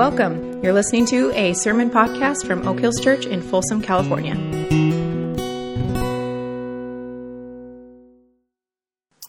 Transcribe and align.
Welcome. 0.00 0.62
You're 0.62 0.72
listening 0.72 1.04
to 1.08 1.30
a 1.32 1.52
sermon 1.52 1.90
podcast 1.90 2.46
from 2.46 2.66
Oak 2.66 2.80
Hills 2.80 2.98
Church 3.00 3.26
in 3.26 3.42
Folsom, 3.42 3.82
California. 3.82 4.34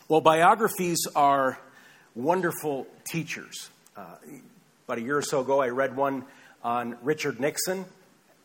Well, 0.07 0.21
biographies 0.21 0.99
are 1.13 1.59
wonderful 2.15 2.87
teachers. 3.03 3.69
Uh, 3.97 4.15
about 4.87 4.99
a 4.99 5.01
year 5.01 5.17
or 5.17 5.21
so 5.21 5.41
ago, 5.41 5.59
I 5.59 5.67
read 5.67 5.97
one 5.97 6.23
on 6.63 6.95
Richard 7.01 7.41
Nixon, 7.41 7.83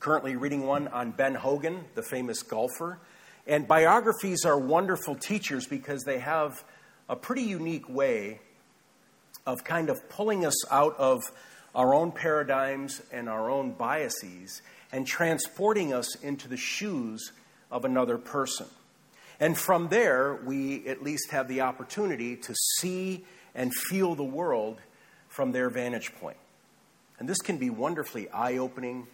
currently 0.01 0.35
reading 0.35 0.67
one 0.67 0.89
on 0.89 1.13
Ben 1.13 1.37
Hogan, 1.37 1.85
the 1.95 2.03
famous 2.03 2.43
golfer. 2.43 2.99
And 3.47 3.69
biographies 3.69 4.45
are 4.45 4.59
wonderful 4.59 5.15
teachers 5.15 5.69
because 5.69 6.03
they 6.03 6.19
have 6.19 6.65
a 7.09 7.15
pretty 7.15 7.43
unique 7.43 7.89
way 7.89 8.41
of 9.47 9.63
kind 9.63 9.91
of 9.91 10.09
pulling 10.09 10.45
us 10.45 10.69
out 10.73 10.97
of 10.99 11.23
our 11.77 11.95
own 11.95 12.11
paradigms 12.11 13.03
and 13.13 13.29
our 13.29 13.51
own 13.51 13.71
biases 13.71 14.63
and 14.91 15.07
transporting 15.07 15.93
us 15.93 16.17
into 16.17 16.49
the 16.49 16.57
shoes 16.57 17.33
of 17.71 17.85
another 17.85 18.17
person. 18.17 18.67
And 19.39 19.57
from 19.57 19.89
there, 19.89 20.41
we 20.47 20.89
at 20.89 21.03
least 21.03 21.31
have 21.31 21.47
the 21.47 21.61
opportunity 21.61 22.35
to 22.37 22.55
see 22.79 23.27
and 23.55 23.75
feel 23.75 24.15
the 24.15 24.25
world 24.25 24.81
from 25.29 25.53
their 25.53 25.69
vantage 25.69 26.15
point. 26.15 26.39
And 27.19 27.29
this 27.29 27.39
can 27.39 27.59
be 27.59 27.69
wonderfully 27.69 28.31
eye 28.31 28.57
opening 28.57 29.07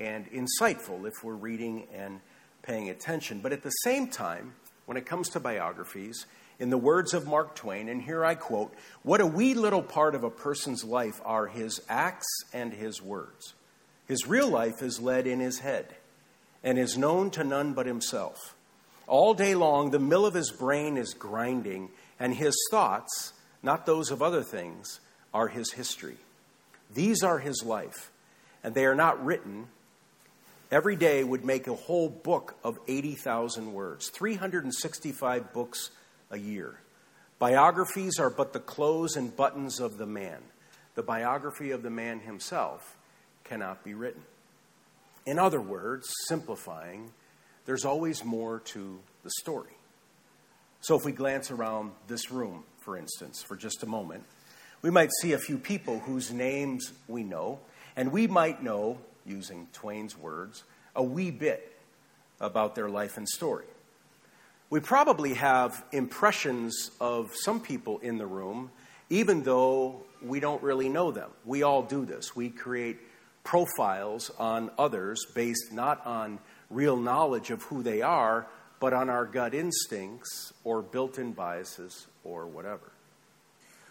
and 0.00 0.26
insightful 0.32 1.06
if 1.06 1.22
we're 1.22 1.34
reading 1.34 1.86
and 1.94 2.20
paying 2.62 2.90
attention. 2.90 3.38
But 3.40 3.52
at 3.52 3.62
the 3.62 3.70
same 3.70 4.08
time, 4.08 4.54
when 4.86 4.96
it 4.96 5.06
comes 5.06 5.28
to 5.30 5.40
biographies, 5.40 6.26
in 6.58 6.70
the 6.70 6.78
words 6.78 7.14
of 7.14 7.26
Mark 7.26 7.54
Twain, 7.54 7.88
and 7.88 8.02
here 8.02 8.24
I 8.24 8.34
quote, 8.34 8.74
What 9.02 9.20
a 9.20 9.26
wee 9.26 9.54
little 9.54 9.82
part 9.82 10.14
of 10.14 10.24
a 10.24 10.30
person's 10.30 10.84
life 10.84 11.20
are 11.24 11.46
his 11.46 11.80
acts 11.88 12.26
and 12.52 12.72
his 12.72 13.00
words. 13.00 13.54
His 14.06 14.26
real 14.26 14.48
life 14.48 14.82
is 14.82 15.00
led 15.00 15.26
in 15.26 15.38
his 15.38 15.60
head 15.60 15.86
and 16.64 16.78
is 16.78 16.98
known 16.98 17.30
to 17.32 17.44
none 17.44 17.74
but 17.74 17.86
himself. 17.86 18.54
All 19.06 19.34
day 19.34 19.54
long, 19.54 19.90
the 19.90 19.98
mill 19.98 20.26
of 20.26 20.34
his 20.34 20.50
brain 20.50 20.96
is 20.96 21.14
grinding, 21.14 21.90
and 22.18 22.34
his 22.34 22.56
thoughts, 22.70 23.32
not 23.62 23.86
those 23.86 24.10
of 24.10 24.22
other 24.22 24.42
things, 24.42 25.00
are 25.32 25.48
his 25.48 25.72
history. 25.72 26.16
These 26.92 27.22
are 27.22 27.38
his 27.38 27.62
life, 27.64 28.10
and 28.64 28.74
they 28.74 28.84
are 28.84 28.94
not 28.94 29.24
written. 29.24 29.68
Every 30.70 30.96
day 30.96 31.22
would 31.22 31.44
make 31.44 31.66
a 31.66 31.74
whole 31.74 32.08
book 32.08 32.56
of 32.64 32.78
80,000 32.88 33.72
words, 33.72 34.10
365 34.10 35.52
books 35.52 35.90
a 36.30 36.38
year. 36.38 36.80
Biographies 37.38 38.18
are 38.18 38.30
but 38.30 38.52
the 38.52 38.60
clothes 38.60 39.16
and 39.16 39.34
buttons 39.34 39.80
of 39.80 39.98
the 39.98 40.06
man. 40.06 40.38
The 40.94 41.02
biography 41.02 41.70
of 41.70 41.82
the 41.82 41.90
man 41.90 42.20
himself 42.20 42.96
cannot 43.44 43.84
be 43.84 43.94
written. 43.94 44.22
In 45.26 45.38
other 45.38 45.60
words, 45.60 46.08
simplifying, 46.26 47.12
there's 47.66 47.84
always 47.84 48.24
more 48.24 48.60
to 48.60 48.98
the 49.22 49.30
story. 49.40 49.70
So 50.80 50.96
if 50.96 51.04
we 51.04 51.12
glance 51.12 51.50
around 51.50 51.92
this 52.06 52.30
room, 52.30 52.64
for 52.80 52.96
instance, 52.96 53.42
for 53.42 53.56
just 53.56 53.82
a 53.82 53.86
moment, 53.86 54.24
we 54.82 54.90
might 54.90 55.10
see 55.20 55.32
a 55.32 55.38
few 55.38 55.58
people 55.58 55.98
whose 56.00 56.32
names 56.32 56.92
we 57.08 57.24
know, 57.24 57.60
and 57.96 58.12
we 58.12 58.26
might 58.26 58.62
know, 58.62 58.98
using 59.26 59.68
Twain's 59.72 60.16
words, 60.16 60.64
a 60.96 61.02
wee 61.02 61.30
bit 61.30 61.76
about 62.40 62.74
their 62.74 62.88
life 62.88 63.16
and 63.16 63.28
story. 63.28 63.66
We 64.70 64.80
probably 64.80 65.34
have 65.34 65.82
impressions 65.92 66.90
of 67.00 67.34
some 67.34 67.60
people 67.60 67.98
in 68.00 68.18
the 68.18 68.26
room, 68.26 68.70
even 69.08 69.42
though 69.42 70.02
we 70.22 70.40
don't 70.40 70.62
really 70.62 70.90
know 70.90 71.10
them. 71.10 71.30
We 71.46 71.62
all 71.62 71.82
do 71.82 72.04
this. 72.04 72.36
We 72.36 72.50
create 72.50 72.98
profiles 73.44 74.30
on 74.38 74.70
others 74.78 75.24
based 75.34 75.72
not 75.72 76.04
on 76.04 76.38
real 76.68 76.98
knowledge 76.98 77.50
of 77.50 77.62
who 77.62 77.82
they 77.82 78.02
are, 78.02 78.46
but 78.78 78.92
on 78.92 79.08
our 79.08 79.24
gut 79.24 79.54
instincts 79.54 80.52
or 80.64 80.82
built 80.82 81.18
in 81.18 81.32
biases 81.32 82.06
or 82.22 82.46
whatever. 82.46 82.92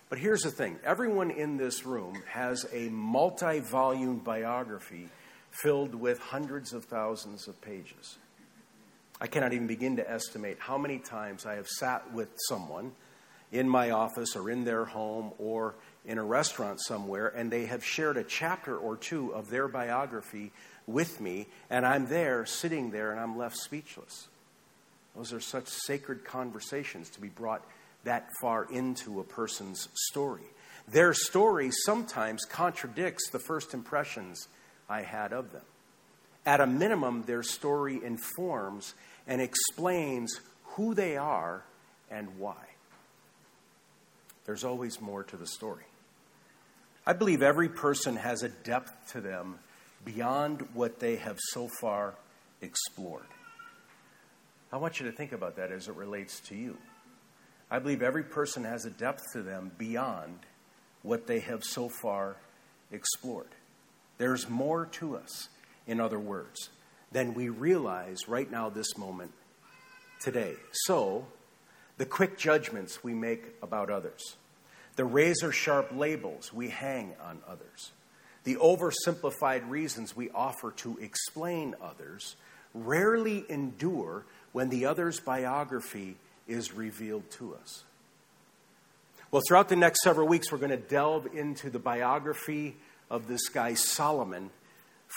But 0.09 0.19
here's 0.19 0.43
the 0.43 0.51
thing 0.51 0.77
everyone 0.85 1.31
in 1.31 1.57
this 1.57 1.87
room 1.87 2.21
has 2.29 2.67
a 2.71 2.89
multi 2.89 3.59
volume 3.59 4.19
biography 4.19 5.09
filled 5.49 5.95
with 5.95 6.19
hundreds 6.19 6.71
of 6.71 6.85
thousands 6.85 7.47
of 7.47 7.59
pages. 7.61 8.17
I 9.19 9.27
cannot 9.27 9.53
even 9.53 9.67
begin 9.67 9.97
to 9.97 10.09
estimate 10.09 10.57
how 10.59 10.77
many 10.77 10.99
times 10.99 11.45
I 11.45 11.55
have 11.55 11.67
sat 11.67 12.13
with 12.13 12.29
someone 12.47 12.91
in 13.51 13.67
my 13.67 13.91
office 13.91 14.35
or 14.35 14.49
in 14.49 14.63
their 14.63 14.85
home 14.85 15.31
or 15.39 15.75
in 16.05 16.17
a 16.17 16.23
restaurant 16.23 16.79
somewhere, 16.81 17.27
and 17.27 17.51
they 17.51 17.65
have 17.65 17.83
shared 17.83 18.17
a 18.17 18.23
chapter 18.23 18.77
or 18.77 18.95
two 18.95 19.33
of 19.33 19.49
their 19.49 19.67
biography 19.67 20.51
with 20.85 21.19
me, 21.19 21.47
and 21.69 21.85
I'm 21.85 22.07
there, 22.07 22.45
sitting 22.45 22.91
there, 22.91 23.11
and 23.11 23.19
I'm 23.19 23.37
left 23.37 23.57
speechless. 23.57 24.27
Those 25.15 25.33
are 25.33 25.39
such 25.39 25.67
sacred 25.67 26.23
conversations 26.23 27.09
to 27.11 27.21
be 27.21 27.29
brought 27.29 27.65
that 28.03 28.29
far 28.39 28.65
into 28.71 29.19
a 29.19 29.23
person's 29.23 29.89
story. 30.09 30.43
Their 30.87 31.13
story 31.13 31.71
sometimes 31.71 32.45
contradicts 32.45 33.29
the 33.29 33.39
first 33.39 33.73
impressions 33.73 34.47
I 34.87 35.01
had 35.01 35.33
of 35.33 35.51
them. 35.51 35.63
At 36.47 36.61
a 36.61 36.65
minimum, 36.65 37.23
their 37.27 37.43
story 37.43 38.01
informs 38.01 38.93
and 39.27 39.41
explains 39.41 40.39
who 40.63 40.93
they 40.93 41.17
are 41.17 41.65
and 42.09 42.39
why. 42.39 42.55
There's 44.45 44.63
always 44.63 45.01
more 45.01 45.23
to 45.25 45.35
the 45.35 45.45
story. 45.45 45.83
I 47.05 47.11
believe 47.11 47.41
every 47.41 47.67
person 47.67 48.15
has 48.15 48.43
a 48.43 48.49
depth 48.49 49.11
to 49.11 49.19
them 49.19 49.59
beyond 50.05 50.65
what 50.73 51.01
they 51.01 51.17
have 51.17 51.37
so 51.51 51.67
far 51.81 52.13
explored. 52.61 53.27
I 54.71 54.77
want 54.77 55.01
you 55.01 55.05
to 55.07 55.11
think 55.11 55.33
about 55.33 55.57
that 55.57 55.73
as 55.73 55.89
it 55.89 55.95
relates 55.95 56.39
to 56.47 56.55
you. 56.55 56.77
I 57.69 57.79
believe 57.79 58.01
every 58.01 58.23
person 58.23 58.63
has 58.63 58.85
a 58.85 58.89
depth 58.89 59.33
to 59.33 59.41
them 59.41 59.71
beyond 59.77 60.39
what 61.03 61.27
they 61.27 61.41
have 61.41 61.65
so 61.65 61.89
far 61.89 62.37
explored. 62.89 63.49
There's 64.17 64.49
more 64.49 64.85
to 64.93 65.17
us 65.17 65.49
in 65.87 65.99
other 65.99 66.19
words, 66.19 66.69
than 67.11 67.33
we 67.33 67.49
realize 67.49 68.27
right 68.27 68.51
now, 68.51 68.69
this 68.69 68.97
moment, 68.97 69.31
today. 70.19 70.55
So, 70.71 71.25
the 71.97 72.05
quick 72.05 72.37
judgments 72.37 73.03
we 73.03 73.13
make 73.13 73.43
about 73.61 73.89
others, 73.89 74.35
the 74.95 75.05
razor 75.05 75.51
sharp 75.51 75.89
labels 75.93 76.53
we 76.53 76.69
hang 76.69 77.15
on 77.23 77.39
others, 77.47 77.91
the 78.43 78.55
oversimplified 78.55 79.69
reasons 79.69 80.15
we 80.15 80.29
offer 80.31 80.71
to 80.71 80.97
explain 80.99 81.75
others 81.81 82.35
rarely 82.73 83.45
endure 83.49 84.25
when 84.51 84.69
the 84.69 84.85
other's 84.85 85.19
biography 85.19 86.15
is 86.47 86.73
revealed 86.73 87.29
to 87.31 87.55
us. 87.55 87.83
Well, 89.31 89.41
throughout 89.45 89.67
the 89.67 89.75
next 89.75 90.01
several 90.03 90.27
weeks, 90.27 90.51
we're 90.51 90.57
going 90.57 90.71
to 90.71 90.77
delve 90.77 91.27
into 91.35 91.69
the 91.69 91.79
biography 91.79 92.77
of 93.09 93.27
this 93.27 93.49
guy, 93.49 93.73
Solomon, 93.73 94.49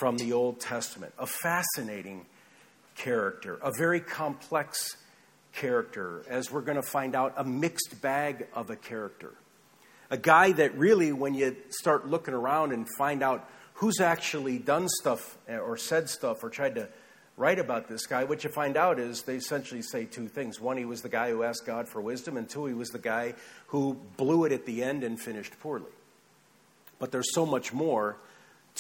from 0.01 0.17
the 0.17 0.33
Old 0.33 0.59
Testament. 0.59 1.13
A 1.19 1.27
fascinating 1.27 2.25
character, 2.97 3.59
a 3.63 3.71
very 3.77 4.01
complex 4.01 4.97
character, 5.53 6.23
as 6.27 6.51
we're 6.51 6.63
going 6.63 6.81
to 6.81 6.83
find 6.83 7.15
out, 7.15 7.35
a 7.37 7.45
mixed 7.45 8.01
bag 8.01 8.47
of 8.55 8.71
a 8.71 8.77
character. 8.77 9.35
A 10.09 10.17
guy 10.17 10.53
that 10.53 10.75
really, 10.79 11.13
when 11.13 11.35
you 11.35 11.55
start 11.69 12.09
looking 12.09 12.33
around 12.33 12.73
and 12.73 12.87
find 12.97 13.23
out 13.23 13.47
who's 13.75 14.01
actually 14.01 14.57
done 14.57 14.89
stuff 14.89 15.37
eh, 15.47 15.59
or 15.59 15.77
said 15.77 16.09
stuff 16.09 16.43
or 16.43 16.49
tried 16.49 16.77
to 16.77 16.89
write 17.37 17.59
about 17.59 17.87
this 17.87 18.07
guy, 18.07 18.25
what 18.25 18.43
you 18.43 18.49
find 18.49 18.79
out 18.79 18.99
is 18.99 19.25
they 19.25 19.37
essentially 19.37 19.83
say 19.83 20.07
two 20.07 20.29
things. 20.29 20.59
One, 20.59 20.79
he 20.79 20.87
was 20.87 21.03
the 21.03 21.11
guy 21.11 21.29
who 21.29 21.43
asked 21.43 21.67
God 21.67 21.91
for 21.91 22.01
wisdom, 22.01 22.39
and 22.39 22.49
two, 22.49 22.65
he 22.65 22.73
was 22.73 22.89
the 22.89 22.99
guy 22.99 23.35
who 23.67 23.99
blew 24.17 24.47
it 24.47 24.53
at 24.53 24.65
the 24.65 24.83
end 24.83 25.05
and 25.05 25.21
finished 25.21 25.61
poorly. 25.61 25.93
But 26.99 27.13
there's 27.13 27.35
so 27.35 27.45
much 27.45 27.75
more 27.75 28.17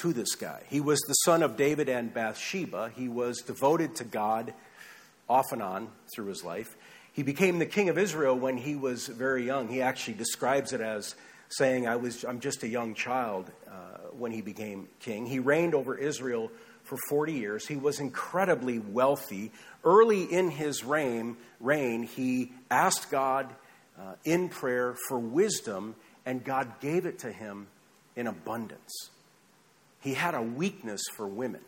to 0.00 0.14
this 0.14 0.34
guy. 0.34 0.62
He 0.70 0.80
was 0.80 0.98
the 1.00 1.12
son 1.12 1.42
of 1.42 1.58
David 1.58 1.90
and 1.90 2.12
Bathsheba. 2.12 2.90
He 2.96 3.06
was 3.06 3.42
devoted 3.42 3.96
to 3.96 4.04
God 4.04 4.54
off 5.28 5.52
and 5.52 5.62
on 5.62 5.88
through 6.14 6.26
his 6.26 6.42
life. 6.42 6.74
He 7.12 7.22
became 7.22 7.58
the 7.58 7.66
king 7.66 7.90
of 7.90 7.98
Israel 7.98 8.34
when 8.34 8.56
he 8.56 8.76
was 8.76 9.08
very 9.08 9.44
young. 9.44 9.68
He 9.68 9.82
actually 9.82 10.14
describes 10.14 10.72
it 10.72 10.80
as 10.80 11.14
saying, 11.50 11.86
I 11.86 11.96
was, 11.96 12.24
I'm 12.24 12.40
just 12.40 12.62
a 12.62 12.68
young 12.68 12.94
child 12.94 13.50
uh, 13.68 13.72
when 14.16 14.32
he 14.32 14.40
became 14.40 14.88
king. 15.00 15.26
He 15.26 15.38
reigned 15.38 15.74
over 15.74 15.94
Israel 15.94 16.50
for 16.84 16.96
40 17.10 17.34
years. 17.34 17.66
He 17.66 17.76
was 17.76 18.00
incredibly 18.00 18.78
wealthy. 18.78 19.52
Early 19.84 20.22
in 20.22 20.50
his 20.50 20.82
reign, 20.82 21.36
reign 21.60 22.04
he 22.04 22.52
asked 22.70 23.10
God 23.10 23.50
uh, 23.98 24.14
in 24.24 24.48
prayer 24.48 24.96
for 25.08 25.18
wisdom, 25.18 25.94
and 26.24 26.42
God 26.42 26.80
gave 26.80 27.04
it 27.04 27.18
to 27.18 27.30
him 27.30 27.66
in 28.16 28.26
abundance 28.26 29.10
he 30.00 30.14
had 30.14 30.34
a 30.34 30.42
weakness 30.42 31.02
for 31.14 31.26
women. 31.26 31.60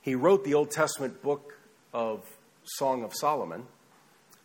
He 0.00 0.14
wrote 0.14 0.44
the 0.44 0.54
Old 0.54 0.70
Testament 0.70 1.22
book 1.22 1.54
of 1.92 2.24
Song 2.64 3.04
of 3.04 3.12
Solomon, 3.14 3.64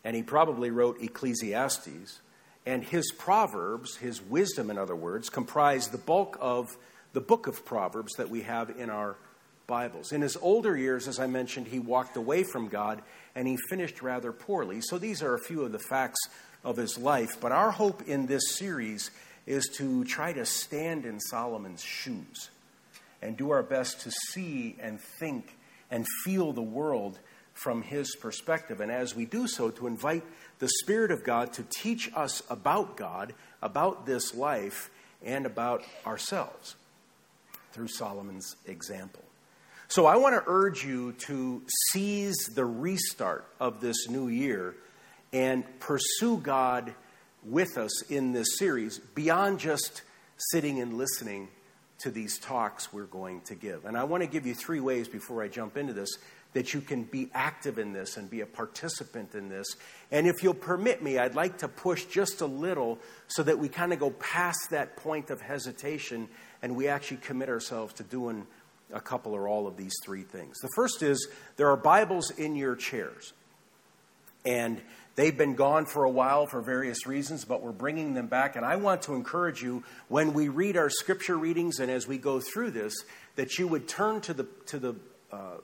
and 0.03 0.15
he 0.15 0.23
probably 0.23 0.69
wrote 0.69 1.01
Ecclesiastes. 1.01 2.19
And 2.65 2.83
his 2.83 3.11
proverbs, 3.17 3.97
his 3.97 4.21
wisdom, 4.21 4.69
in 4.69 4.77
other 4.77 4.95
words, 4.95 5.29
comprise 5.29 5.89
the 5.89 5.97
bulk 5.97 6.37
of 6.39 6.77
the 7.13 7.21
book 7.21 7.47
of 7.47 7.65
Proverbs 7.65 8.13
that 8.17 8.29
we 8.29 8.41
have 8.41 8.69
in 8.71 8.89
our 8.89 9.15
Bibles. 9.67 10.11
In 10.11 10.21
his 10.21 10.35
older 10.37 10.75
years, 10.75 11.07
as 11.07 11.19
I 11.19 11.27
mentioned, 11.27 11.67
he 11.67 11.79
walked 11.79 12.17
away 12.17 12.43
from 12.43 12.67
God 12.67 13.01
and 13.35 13.47
he 13.47 13.57
finished 13.69 14.01
rather 14.01 14.31
poorly. 14.31 14.81
So 14.81 14.97
these 14.97 15.21
are 15.23 15.33
a 15.33 15.39
few 15.39 15.63
of 15.63 15.71
the 15.71 15.79
facts 15.79 16.19
of 16.63 16.77
his 16.77 16.97
life. 16.97 17.39
But 17.39 17.51
our 17.51 17.71
hope 17.71 18.01
in 18.07 18.25
this 18.25 18.55
series 18.55 19.11
is 19.45 19.69
to 19.77 20.03
try 20.05 20.33
to 20.33 20.45
stand 20.45 21.05
in 21.05 21.19
Solomon's 21.19 21.83
shoes 21.83 22.49
and 23.23 23.37
do 23.37 23.51
our 23.51 23.63
best 23.63 24.01
to 24.01 24.11
see 24.11 24.75
and 24.79 24.99
think 24.99 25.57
and 25.89 26.05
feel 26.23 26.51
the 26.51 26.61
world 26.61 27.19
from 27.53 27.81
his 27.81 28.15
perspective. 28.15 28.81
And 28.81 28.91
as 28.91 29.15
we 29.15 29.25
do 29.25 29.47
so, 29.47 29.69
to 29.71 29.87
invite 29.87 30.23
the 30.59 30.69
Spirit 30.81 31.11
of 31.11 31.23
God 31.23 31.53
to 31.53 31.63
teach 31.63 32.11
us 32.15 32.41
about 32.49 32.97
God, 32.97 33.33
about 33.61 34.05
this 34.05 34.33
life, 34.35 34.89
and 35.23 35.45
about 35.45 35.83
ourselves 36.05 36.75
through 37.71 37.87
Solomon's 37.87 38.55
example. 38.65 39.23
So 39.87 40.05
I 40.05 40.17
want 40.17 40.35
to 40.35 40.43
urge 40.47 40.83
you 40.83 41.13
to 41.27 41.61
seize 41.91 42.49
the 42.55 42.65
restart 42.65 43.45
of 43.59 43.79
this 43.79 44.09
new 44.09 44.27
year 44.27 44.75
and 45.31 45.63
pursue 45.79 46.37
God 46.37 46.93
with 47.43 47.77
us 47.77 48.03
in 48.09 48.33
this 48.33 48.57
series 48.57 48.99
beyond 48.99 49.59
just 49.59 50.01
sitting 50.51 50.79
and 50.79 50.97
listening 50.97 51.49
to 51.99 52.11
these 52.11 52.37
talks 52.39 52.91
we're 52.91 53.05
going 53.05 53.41
to 53.41 53.55
give. 53.55 53.85
And 53.85 53.97
I 53.97 54.03
want 54.03 54.23
to 54.23 54.27
give 54.27 54.45
you 54.45 54.53
three 54.53 54.79
ways 54.79 55.07
before 55.07 55.43
I 55.43 55.47
jump 55.47 55.77
into 55.77 55.93
this 55.93 56.09
that 56.53 56.73
you 56.73 56.81
can 56.81 57.03
be 57.03 57.29
active 57.33 57.79
in 57.79 57.93
this 57.93 58.17
and 58.17 58.29
be 58.29 58.41
a 58.41 58.45
participant 58.45 59.33
in 59.33 59.49
this. 59.49 59.67
And 60.11 60.27
if 60.27 60.43
you'll 60.43 60.53
permit 60.53 61.01
me, 61.01 61.17
I'd 61.17 61.35
like 61.35 61.59
to 61.59 61.67
push 61.67 62.05
just 62.05 62.41
a 62.41 62.45
little 62.45 62.99
so 63.27 63.43
that 63.43 63.57
we 63.57 63.69
kind 63.69 63.91
of 63.91 63.99
go 63.99 64.11
past 64.11 64.69
that 64.69 64.95
point 64.95 65.29
of 65.31 65.41
hesitation 65.41 66.29
and 66.61 66.75
we 66.75 66.87
actually 66.87 67.17
commit 67.17 67.49
ourselves 67.49 67.93
to 67.95 68.03
doing 68.03 68.45
a 68.93 69.01
couple 69.01 69.33
or 69.33 69.47
all 69.47 69.67
of 69.67 69.77
these 69.77 69.93
three 70.03 70.21
things. 70.21 70.59
The 70.59 70.69
first 70.75 71.01
is 71.01 71.27
there 71.57 71.69
are 71.69 71.77
Bibles 71.77 72.29
in 72.31 72.55
your 72.55 72.75
chairs. 72.75 73.33
And 74.45 74.81
they've 75.15 75.37
been 75.37 75.55
gone 75.55 75.85
for 75.85 76.03
a 76.03 76.09
while 76.09 76.45
for 76.45 76.61
various 76.61 77.05
reasons, 77.05 77.45
but 77.45 77.61
we're 77.61 77.71
bringing 77.71 78.13
them 78.13 78.27
back. 78.27 78.55
And 78.55 78.65
I 78.65 78.75
want 78.77 79.03
to 79.03 79.13
encourage 79.13 79.61
you 79.61 79.83
when 80.07 80.33
we 80.33 80.49
read 80.49 80.77
our 80.77 80.89
scripture 80.89 81.37
readings 81.37 81.79
and 81.79 81.91
as 81.91 82.07
we 82.07 82.17
go 82.17 82.39
through 82.39 82.71
this, 82.71 82.93
that 83.35 83.57
you 83.57 83.67
would 83.67 83.87
turn 83.87 84.21
to 84.21 84.33
the, 84.33 84.47
to 84.67 84.79
the 84.79 84.95
uh, 85.31 85.57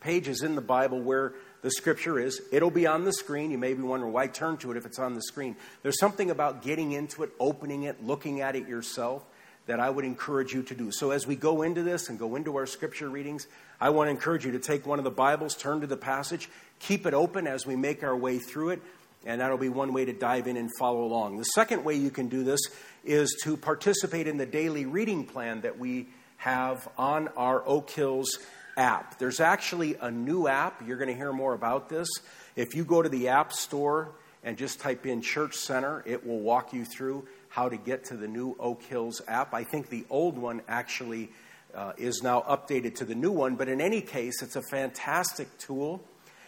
pages 0.00 0.42
in 0.42 0.54
the 0.54 0.60
Bible 0.60 1.00
where 1.00 1.34
the 1.62 1.70
scripture 1.70 2.18
is. 2.18 2.40
It'll 2.50 2.70
be 2.70 2.86
on 2.86 3.04
the 3.04 3.12
screen. 3.12 3.50
You 3.50 3.58
may 3.58 3.74
be 3.74 3.82
wondering 3.82 4.12
why 4.12 4.26
turn 4.26 4.56
to 4.58 4.72
it 4.72 4.76
if 4.76 4.84
it's 4.84 4.98
on 4.98 5.14
the 5.14 5.22
screen. 5.22 5.56
There's 5.82 5.98
something 5.98 6.30
about 6.30 6.62
getting 6.62 6.92
into 6.92 7.22
it, 7.22 7.30
opening 7.38 7.84
it, 7.84 8.04
looking 8.04 8.40
at 8.40 8.56
it 8.56 8.68
yourself 8.68 9.24
that 9.66 9.80
I 9.80 9.88
would 9.90 10.04
encourage 10.04 10.52
you 10.52 10.62
to 10.64 10.74
do. 10.74 10.90
So 10.90 11.10
as 11.10 11.26
we 11.26 11.36
go 11.36 11.62
into 11.62 11.82
this 11.82 12.08
and 12.08 12.18
go 12.18 12.36
into 12.36 12.56
our 12.56 12.66
scripture 12.66 13.08
readings, 13.08 13.46
I 13.80 13.90
want 13.90 14.08
to 14.08 14.10
encourage 14.10 14.44
you 14.44 14.52
to 14.52 14.58
take 14.58 14.86
one 14.86 14.98
of 14.98 15.04
the 15.04 15.10
Bibles, 15.10 15.54
turn 15.54 15.80
to 15.82 15.86
the 15.86 15.96
passage, 15.96 16.48
keep 16.80 17.06
it 17.06 17.14
open 17.14 17.46
as 17.46 17.66
we 17.66 17.76
make 17.76 18.02
our 18.02 18.16
way 18.16 18.38
through 18.38 18.70
it, 18.70 18.82
and 19.24 19.40
that'll 19.40 19.58
be 19.58 19.68
one 19.68 19.92
way 19.92 20.04
to 20.04 20.12
dive 20.12 20.46
in 20.48 20.56
and 20.56 20.68
follow 20.78 21.04
along. 21.04 21.38
The 21.38 21.44
second 21.44 21.84
way 21.84 21.94
you 21.94 22.10
can 22.10 22.28
do 22.28 22.42
this 22.42 22.60
is 23.04 23.40
to 23.44 23.56
participate 23.56 24.26
in 24.26 24.36
the 24.36 24.46
daily 24.46 24.84
reading 24.84 25.24
plan 25.24 25.60
that 25.60 25.78
we 25.78 26.08
have 26.38 26.88
on 26.98 27.28
our 27.36 27.62
Oak 27.66 27.90
Hills 27.90 28.38
app. 28.76 29.18
There's 29.18 29.38
actually 29.38 29.96
a 30.00 30.10
new 30.10 30.48
app. 30.48 30.82
You're 30.86 30.96
going 30.96 31.10
to 31.10 31.14
hear 31.14 31.32
more 31.32 31.54
about 31.54 31.88
this. 31.88 32.08
If 32.56 32.74
you 32.74 32.84
go 32.84 33.00
to 33.00 33.08
the 33.08 33.28
App 33.28 33.52
Store 33.52 34.10
and 34.42 34.56
just 34.56 34.80
type 34.80 35.06
in 35.06 35.22
Church 35.22 35.54
Center, 35.54 36.02
it 36.04 36.26
will 36.26 36.40
walk 36.40 36.72
you 36.72 36.84
through 36.84 37.28
how 37.52 37.68
to 37.68 37.76
get 37.76 38.06
to 38.06 38.16
the 38.16 38.26
new 38.26 38.56
Oak 38.58 38.82
Hills 38.82 39.20
app. 39.28 39.52
I 39.52 39.62
think 39.62 39.90
the 39.90 40.06
old 40.08 40.38
one 40.38 40.62
actually 40.68 41.28
uh, 41.74 41.92
is 41.98 42.22
now 42.22 42.40
updated 42.40 42.94
to 42.96 43.04
the 43.04 43.14
new 43.14 43.30
one, 43.30 43.56
but 43.56 43.68
in 43.68 43.78
any 43.78 44.00
case, 44.00 44.40
it's 44.40 44.56
a 44.56 44.62
fantastic 44.70 45.58
tool. 45.58 46.02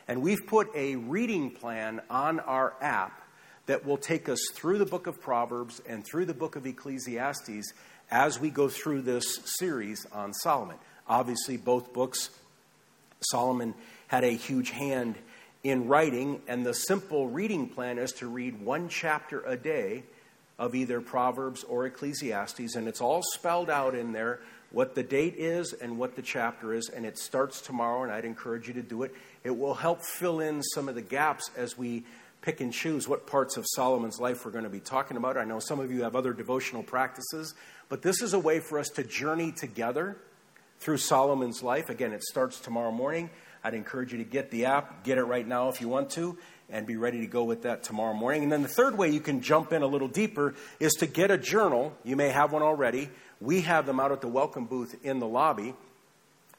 And 0.09 0.23
we've 0.23 0.47
put 0.47 0.69
a 0.75 0.97
reading 0.97 1.51
plan 1.51 2.01
on 2.09 2.41
our 2.41 2.73
app 2.81 3.23
that 3.67 3.85
will 3.85 3.99
take 3.99 4.31
us 4.31 4.41
through 4.55 4.79
the 4.79 4.87
book 4.87 5.07
of 5.07 5.21
Proverbs 5.21 5.83
and 5.87 6.03
through 6.07 6.25
the 6.25 6.33
book 6.33 6.57
of 6.57 6.67
Ecclesiastes 6.67 7.75
as 8.11 8.41
we 8.41 8.49
go 8.49 8.71
through 8.71 9.03
this 9.03 9.41
series 9.59 10.07
on 10.11 10.33
Solomon. 10.33 10.77
Obviously, 11.07 11.59
both 11.59 11.93
books, 11.93 12.31
Solomon 13.21 13.75
had 14.07 14.25
a 14.25 14.31
huge 14.31 14.71
hand 14.71 15.17
in 15.63 15.87
writing, 15.87 16.41
and 16.49 16.65
the 16.65 16.73
simple 16.73 17.29
reading 17.29 17.69
plan 17.69 17.99
is 17.99 18.13
to 18.13 18.27
read 18.27 18.63
one 18.63 18.89
chapter 18.89 19.43
a 19.45 19.57
day 19.59 20.03
of 20.59 20.75
either 20.75 21.01
Proverbs 21.01 21.65
or 21.65 21.87
Ecclesiastes, 21.87 22.77
and 22.77 22.87
it's 22.87 23.01
all 23.01 23.23
spelled 23.23 23.71
out 23.71 23.95
in 23.95 24.13
there 24.13 24.41
what 24.71 24.95
the 24.95 25.03
date 25.03 25.35
is 25.37 25.73
and 25.73 25.99
what 25.99 26.17
the 26.17 26.23
chapter 26.23 26.75
is, 26.75 26.89
and 26.89 27.07
it 27.07 27.17
starts 27.19 27.61
tomorrow, 27.61 28.03
and 28.03 28.13
I'd 28.13 28.25
encourage 28.25 28.67
you 28.67 28.75
to 28.75 28.83
do 28.83 29.05
it. 29.05 29.15
It 29.45 29.57
will 29.57 29.75
help 29.75 30.03
fill 30.03 30.41
in 30.41 30.63
some 30.63 30.89
of 30.89 30.95
the 30.95 31.03
gaps 31.03 31.51
as 31.57 31.79
we 31.79 32.05
pick 32.43 32.61
and 32.61 32.73
choose 32.73 33.09
what 33.09 33.27
parts 33.27 33.57
of 33.57 33.65
Solomon's 33.75 34.21
life 34.21 34.45
we're 34.45 34.51
going 34.51 34.65
to 34.65 34.71
be 34.71 34.81
talking 34.81 35.17
about. 35.17 35.37
I 35.37 35.45
know 35.45 35.61
some 35.61 35.81
of 35.81 35.91
you 35.91 36.03
have 36.03 36.15
other 36.15 36.33
devotional 36.33 36.83
practices, 36.83 37.55
but 37.89 38.03
this 38.03 38.21
is 38.21 38.35
a 38.35 38.39
way 38.39 38.61
for 38.61 38.79
us 38.79 38.89
to 38.91 39.05
journey 39.05 39.53
together 39.53 40.17
through 40.79 40.99
Solomon's 40.99 41.63
life. 41.63 41.89
Again, 41.89 42.13
it 42.13 42.23
starts 42.23 42.61
tomorrow 42.61 42.91
morning. 42.91 43.31
I'd 43.63 43.75
encourage 43.75 44.13
you 44.13 44.19
to 44.19 44.25
get 44.25 44.51
the 44.51 44.67
app, 44.67 45.05
get 45.05 45.17
it 45.17 45.25
right 45.25 45.47
now 45.47 45.71
if 45.71 45.81
you 45.81 45.89
want 45.89 46.11
to, 46.11 46.37
and 46.71 46.87
be 46.87 46.97
ready 46.97 47.21
to 47.21 47.27
go 47.27 47.45
with 47.45 47.63
that 47.63 47.83
tomorrow 47.83 48.15
morning. 48.15 48.43
And 48.43 48.53
then 48.53 48.63
the 48.63 48.69
third 48.69 48.97
way 48.97 49.11
you 49.11 49.21
can 49.21 49.41
jump 49.43 49.73
in 49.73 49.83
a 49.83 49.87
little 49.87 50.09
deeper 50.09 50.55
is 50.81 50.93
to 50.95 51.07
get 51.07 51.31
a 51.31 51.39
journal. 51.39 51.97
You 52.05 52.17
may 52.17 52.31
have 52.31 52.53
one 52.53 52.63
already. 52.63 53.11
We 53.41 53.63
have 53.63 53.87
them 53.87 54.01
out 54.01 54.13
at 54.13 54.21
the 54.21 54.29
welcome 54.29 54.65
booth 54.65 54.97
in 55.05 55.19
the 55.19 55.27
lobby, 55.27 55.75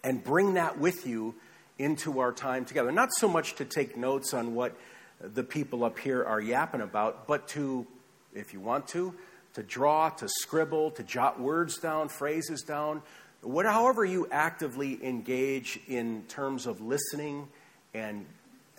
and 0.04 0.24
bring 0.24 0.54
that 0.54 0.78
with 0.78 1.08
you 1.08 1.36
into 1.80 2.20
our 2.20 2.32
time 2.32 2.66
together. 2.66 2.92
Not 2.92 3.14
so 3.14 3.28
much 3.28 3.56
to 3.56 3.66
take 3.66 3.98
notes 3.98 4.34
on 4.34 4.56
what 4.56 4.76
the 5.20 5.44
people 5.44 5.84
up 5.84 5.98
here 5.98 6.24
are 6.24 6.40
yapping 6.40 6.82
about, 6.82 7.28
but 7.28 7.48
to, 7.50 7.88
if 8.34 8.54
you 8.54 8.60
want 8.60 8.88
to, 8.90 9.16
to 9.56 9.64
draw, 9.64 10.10
to 10.10 10.28
scribble, 10.28 10.92
to 10.92 11.04
jot 11.04 11.40
words 11.40 11.78
down, 11.80 12.10
phrases 12.10 12.62
down, 12.62 13.02
what, 13.42 13.66
however 13.66 14.04
you 14.06 14.28
actively 14.32 15.04
engage 15.04 15.80
in 15.88 16.24
terms 16.28 16.66
of 16.66 16.82
listening 16.82 17.48
and 17.94 18.26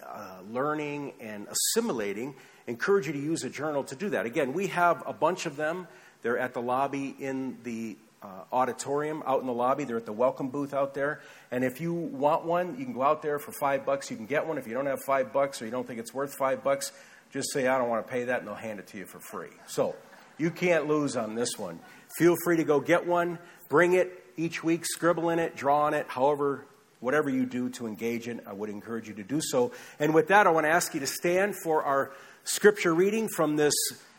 uh, 0.07 0.41
learning 0.51 1.13
and 1.21 1.47
assimilating, 1.49 2.35
encourage 2.67 3.07
you 3.07 3.13
to 3.13 3.19
use 3.19 3.45
a 3.45 3.51
journal 3.51 3.85
to 3.85 3.97
do 3.97 4.11
that. 4.11 4.27
Again, 4.27 4.53
we 4.53 4.69
have 4.69 5.03
a 5.07 5.13
bunch 5.13 5.47
of 5.47 5.57
them. 5.57 5.89
They're 6.23 6.39
at 6.39 6.55
the 6.55 6.63
lobby 6.63 7.15
in 7.19 7.59
the 7.63 7.97
uh, 8.23 8.27
auditorium 8.53 9.23
out 9.27 9.41
in 9.41 9.47
the 9.47 9.53
lobby. 9.53 9.85
They're 9.85 9.99
at 9.99 10.07
the 10.07 10.13
welcome 10.13 10.49
booth 10.49 10.75
out 10.75 10.95
there. 10.95 11.21
And 11.51 11.63
if 11.63 11.81
you 11.81 11.93
want 11.93 12.45
one, 12.45 12.79
you 12.79 12.85
can 12.85 12.95
go 12.95 13.03
out 13.03 13.23
there 13.23 13.39
for 13.39 13.53
five 13.53 13.85
bucks. 13.85 14.11
You 14.11 14.17
can 14.17 14.27
get 14.27 14.47
one. 14.47 14.59
If 14.59 14.67
you 14.67 14.75
don't 14.75 14.87
have 14.87 15.01
five 15.07 15.33
bucks 15.33 15.61
or 15.61 15.67
you 15.67 15.71
don't 15.71 15.87
think 15.87 16.01
it's 16.01 16.15
worth 16.15 16.35
five 16.37 16.65
bucks, 16.65 16.93
just 17.31 17.53
say, 17.53 17.67
I 17.67 17.79
don't 17.79 17.89
want 17.89 18.07
to 18.07 18.11
pay 18.11 18.25
that, 18.25 18.41
and 18.41 18.49
they'll 18.49 18.55
hand 18.55 18.79
it 18.79 18.87
to 18.89 18.99
you 18.99 19.05
for 19.05 19.21
free. 19.21 19.51
So 19.67 19.95
you 20.39 20.51
can't 20.51 20.87
lose 20.87 21.17
on 21.17 21.35
this 21.35 21.59
one. 21.59 21.79
Feel 22.19 22.35
free 22.45 22.57
to 22.57 22.65
go 22.65 22.81
get 22.81 23.07
one, 23.07 23.39
bring 23.69 23.93
it, 23.93 24.25
each 24.37 24.63
week, 24.63 24.85
scribble 24.85 25.31
in 25.31 25.39
it, 25.39 25.57
draw 25.57 25.83
on 25.83 25.95
it, 25.95 26.07
however, 26.09 26.67
whatever 27.07 27.31
you 27.31 27.47
do 27.47 27.69
to 27.69 27.87
engage 27.87 28.27
in, 28.27 28.41
I 28.49 28.53
would 28.53 28.69
encourage 28.69 29.07
you 29.07 29.15
to 29.15 29.23
do 29.23 29.41
so. 29.41 29.71
And 30.01 30.13
with 30.13 30.27
that, 30.27 30.49
I 30.49 30.51
want 30.51 30.67
to 30.67 30.71
ask 30.71 30.93
you 30.93 30.99
to 30.99 31.07
stand 31.07 31.55
for 31.63 31.85
our 31.85 32.11
scripture 32.43 32.93
reading 32.93 33.29
from 33.29 33.55
this 33.55 33.73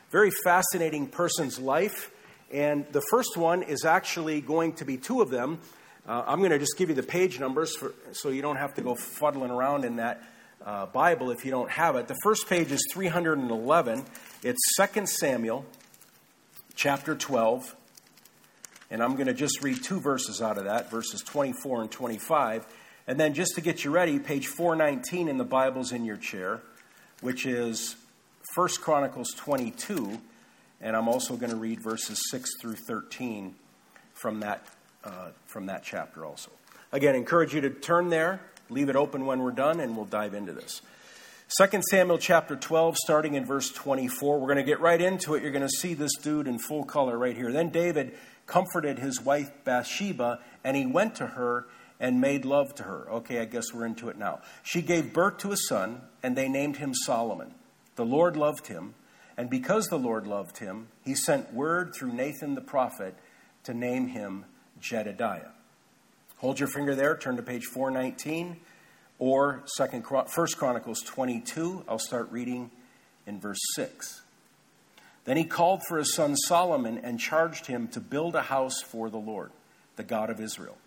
very 0.10 0.32
fascinating 0.46 1.08
person's 1.08 1.60
life. 1.60 2.10
And 2.50 2.86
the 2.94 3.01
first 3.12 3.36
one 3.36 3.62
is 3.62 3.84
actually 3.84 4.39
going 4.39 4.72
to 4.75 4.86
be 4.86 4.96
two 4.96 5.22
of 5.22 5.29
them. 5.29 5.60
Uh, 6.08 6.24
I'm 6.25 6.39
going 6.39 6.51
to 6.51 6.60
just 6.60 6.77
give 6.77 6.88
you 6.88 6.96
the 6.96 7.03
page 7.03 7.41
numbers 7.41 7.75
for, 7.75 7.94
so 8.13 8.29
you 8.29 8.41
don't 8.41 8.56
have 8.56 8.74
to 8.75 8.82
go 8.82 8.96
fuddling 8.96 9.51
around 9.51 9.84
in 9.84 9.98
that 9.98 10.24
uh, 10.65 10.86
Bible 10.86 11.29
if 11.32 11.44
you 11.44 11.51
don't 11.51 11.70
have 11.70 11.98
it. 11.98 12.08
The 12.08 12.17
first 12.24 12.48
page 12.48 12.72
is 12.72 12.82
311. 12.94 14.06
It's 14.44 14.62
2 14.77 15.06
Samuel 15.08 15.65
chapter 16.74 17.15
12. 17.15 17.75
And 18.89 19.03
I'm 19.03 19.15
going 19.15 19.27
to 19.27 19.34
just 19.34 19.62
read 19.62 19.84
two 19.84 20.00
verses 20.00 20.41
out 20.41 20.58
of 20.58 20.65
that, 20.65 20.89
verses 20.89 21.22
24 21.22 21.82
and 21.82 21.91
25. 21.91 22.65
And 23.08 23.20
then 23.20 23.34
just 23.34 23.56
to 23.56 23.62
get 23.62 23.84
you 23.84 23.91
ready, 23.91 24.20
page 24.20 24.48
419 24.48 25.27
in 25.27 25.38
the 25.38 25.44
Bible's 25.44 25.91
in 25.91 26.06
your 26.06 26.17
chair, 26.17 26.62
which 27.22 27.46
is 27.46 27.96
1 28.56 28.70
Chronicles 28.82 29.34
22. 29.36 30.20
And 30.82 30.96
I'm 30.96 31.08
also 31.08 31.36
going 31.36 31.50
to 31.50 31.58
read 31.58 31.82
verses 31.82 32.22
6 32.32 32.50
through 32.62 32.75
13 32.75 33.56
from 34.13 34.41
that, 34.41 34.65
uh, 35.03 35.29
from 35.46 35.65
that 35.67 35.84
chapter 35.84 36.25
also. 36.25 36.51
Again, 36.91 37.15
encourage 37.15 37.53
you 37.53 37.62
to 37.62 37.70
turn 37.70 38.10
there, 38.10 38.39
leave 38.70 38.89
it 38.89 38.96
open 38.96 39.25
when 39.25 39.39
we're 39.39 39.51
done, 39.51 39.79
and 39.79 39.96
we'll 39.96 40.06
dive 40.06 40.34
into 40.34 40.53
this. 40.53 40.82
2 41.62 41.82
Samuel 41.89 42.17
chapter 42.17 42.56
12, 42.56 42.98
starting 42.98 43.36
in 43.36 43.46
verse 43.46 43.72
24. 43.72 44.39
We're 44.39 44.48
going 44.48 44.58
to 44.58 44.63
get 44.63 44.82
right 44.82 45.00
into 45.00 45.36
it. 45.36 45.44
You're 45.44 45.51
going 45.51 45.67
to 45.67 45.70
see 45.70 45.94
this 45.94 46.13
dude 46.22 46.46
in 46.46 46.60
full 46.60 46.84
color 46.84 47.17
right 47.17 47.36
here. 47.36 47.51
Then 47.53 47.70
David 47.70 48.17
comforted 48.48 48.98
his 48.98 49.22
wife 49.22 49.51
Bathsheba, 49.63 50.39
and 50.63 50.75
he 50.75 50.86
went 50.86 51.16
to 51.16 51.27
her 51.27 51.68
and 52.00 52.22
made 52.22 52.46
love 52.46 52.74
to 52.75 52.84
her. 52.84 53.10
Okay, 53.12 53.39
I 53.39 53.46
guess 53.46 53.74
we're 53.74 53.86
into 53.86 54.10
it 54.10 54.18
now. 54.18 54.39
She 54.63 54.82
gave 54.82 55.13
birth 55.13 55.38
to 55.39 55.51
a 55.51 55.58
son, 55.58 56.01
and 56.24 56.36
they 56.36 56.48
named 56.48 56.77
him 56.77 56.94
Solomon. 56.94 57.54
The 57.96 58.06
Lord 58.06 58.38
loved 58.38 58.68
him, 58.68 58.96
and 59.36 59.50
because 59.50 59.88
the 59.88 60.00
Lord 60.00 60.25
loved 60.25 60.58
him, 60.58 60.88
he 61.04 61.13
sent 61.13 61.54
word 61.54 61.94
through 61.94 62.13
Nathan 62.13 62.56
the 62.56 62.62
prophet 62.62 63.16
to 63.63 63.74
name 63.74 64.08
him 64.08 64.46
Jedediah. 64.80 65.51
Hold 66.38 66.60
your 66.60 66.70
finger 66.70 66.96
there, 66.96 67.18
turn 67.18 67.36
to 67.38 67.44
page 67.44 67.66
419 67.66 68.58
or 69.20 69.63
second 69.66 70.06
first 70.27 70.58
Chronicles 70.58 71.01
22. 71.01 71.84
I'll 71.88 71.98
start 71.98 72.32
reading 72.32 72.70
in 73.25 73.39
verse 73.39 73.60
6. 73.75 74.22
Then 75.27 75.36
he 75.36 75.43
called 75.43 75.81
for 75.86 75.98
his 75.98 76.15
son 76.15 76.38
Solomon 76.38 77.00
and 77.00 77.19
charged 77.19 77.65
him 77.65 77.89
to 77.89 78.00
build 78.00 78.34
a 78.34 78.43
house 78.43 78.81
for 78.81 79.10
the 79.10 79.17
Lord, 79.17 79.51
the 79.98 80.03
God 80.03 80.29
of 80.29 80.39
Israel. 80.39 80.77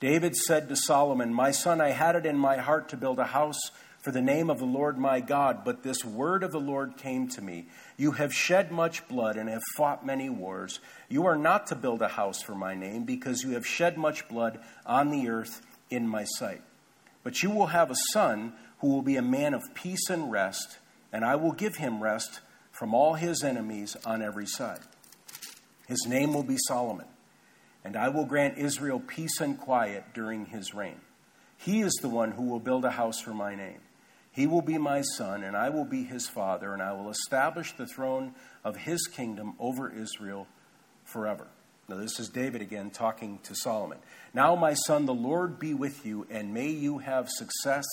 David 0.00 0.34
said 0.34 0.70
to 0.70 0.76
Solomon, 0.76 1.34
My 1.34 1.50
son, 1.50 1.78
I 1.78 1.90
had 1.90 2.16
it 2.16 2.24
in 2.24 2.38
my 2.38 2.56
heart 2.56 2.88
to 2.88 2.96
build 2.96 3.18
a 3.18 3.26
house 3.26 3.60
for 4.00 4.10
the 4.10 4.22
name 4.22 4.48
of 4.48 4.58
the 4.58 4.64
Lord 4.64 4.96
my 4.96 5.20
God, 5.20 5.62
but 5.62 5.82
this 5.82 6.06
word 6.06 6.42
of 6.42 6.52
the 6.52 6.58
Lord 6.58 6.96
came 6.96 7.28
to 7.28 7.42
me. 7.42 7.66
You 7.98 8.12
have 8.12 8.32
shed 8.32 8.72
much 8.72 9.06
blood 9.08 9.36
and 9.36 9.50
have 9.50 9.62
fought 9.76 10.06
many 10.06 10.30
wars. 10.30 10.80
You 11.10 11.26
are 11.26 11.36
not 11.36 11.66
to 11.66 11.74
build 11.74 12.00
a 12.00 12.08
house 12.08 12.40
for 12.40 12.54
my 12.54 12.74
name, 12.74 13.04
because 13.04 13.42
you 13.42 13.50
have 13.50 13.66
shed 13.66 13.98
much 13.98 14.26
blood 14.26 14.58
on 14.86 15.10
the 15.10 15.28
earth 15.28 15.60
in 15.90 16.08
my 16.08 16.24
sight. 16.24 16.62
But 17.22 17.42
you 17.42 17.50
will 17.50 17.66
have 17.66 17.90
a 17.90 17.96
son 18.12 18.54
who 18.78 18.88
will 18.88 19.02
be 19.02 19.16
a 19.16 19.22
man 19.22 19.52
of 19.52 19.74
peace 19.74 20.08
and 20.08 20.32
rest, 20.32 20.78
and 21.12 21.26
I 21.26 21.36
will 21.36 21.52
give 21.52 21.76
him 21.76 22.02
rest 22.02 22.40
from 22.72 22.94
all 22.94 23.14
his 23.14 23.44
enemies 23.44 23.96
on 24.04 24.22
every 24.22 24.46
side. 24.46 24.80
His 25.86 26.04
name 26.08 26.34
will 26.34 26.42
be 26.42 26.56
Solomon, 26.66 27.06
and 27.84 27.96
I 27.96 28.08
will 28.08 28.24
grant 28.24 28.58
Israel 28.58 29.00
peace 29.00 29.40
and 29.40 29.58
quiet 29.58 30.04
during 30.14 30.46
his 30.46 30.74
reign. 30.74 31.00
He 31.56 31.82
is 31.82 31.92
the 32.00 32.08
one 32.08 32.32
who 32.32 32.44
will 32.44 32.58
build 32.58 32.84
a 32.84 32.90
house 32.90 33.20
for 33.20 33.34
my 33.34 33.54
name. 33.54 33.80
He 34.32 34.46
will 34.46 34.62
be 34.62 34.78
my 34.78 35.02
son, 35.02 35.44
and 35.44 35.54
I 35.54 35.68
will 35.68 35.84
be 35.84 36.04
his 36.04 36.26
father, 36.26 36.72
and 36.72 36.82
I 36.82 36.92
will 36.94 37.10
establish 37.10 37.72
the 37.72 37.86
throne 37.86 38.34
of 38.64 38.76
his 38.76 39.06
kingdom 39.06 39.54
over 39.60 39.92
Israel 39.92 40.46
forever. 41.04 41.48
Now, 41.88 41.96
this 41.96 42.18
is 42.18 42.30
David 42.30 42.62
again 42.62 42.90
talking 42.90 43.38
to 43.42 43.54
Solomon. 43.54 43.98
Now, 44.32 44.56
my 44.56 44.72
son, 44.72 45.04
the 45.04 45.12
Lord 45.12 45.58
be 45.58 45.74
with 45.74 46.06
you, 46.06 46.26
and 46.30 46.54
may 46.54 46.68
you 46.68 46.98
have 46.98 47.28
success 47.28 47.84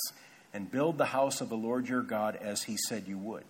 and 0.54 0.72
build 0.72 0.98
the 0.98 1.06
house 1.06 1.42
of 1.42 1.50
the 1.50 1.58
Lord 1.58 1.90
your 1.90 2.02
God 2.02 2.38
as 2.38 2.64
he 2.64 2.78
said 2.88 3.08
you 3.08 3.18
would. 3.18 3.44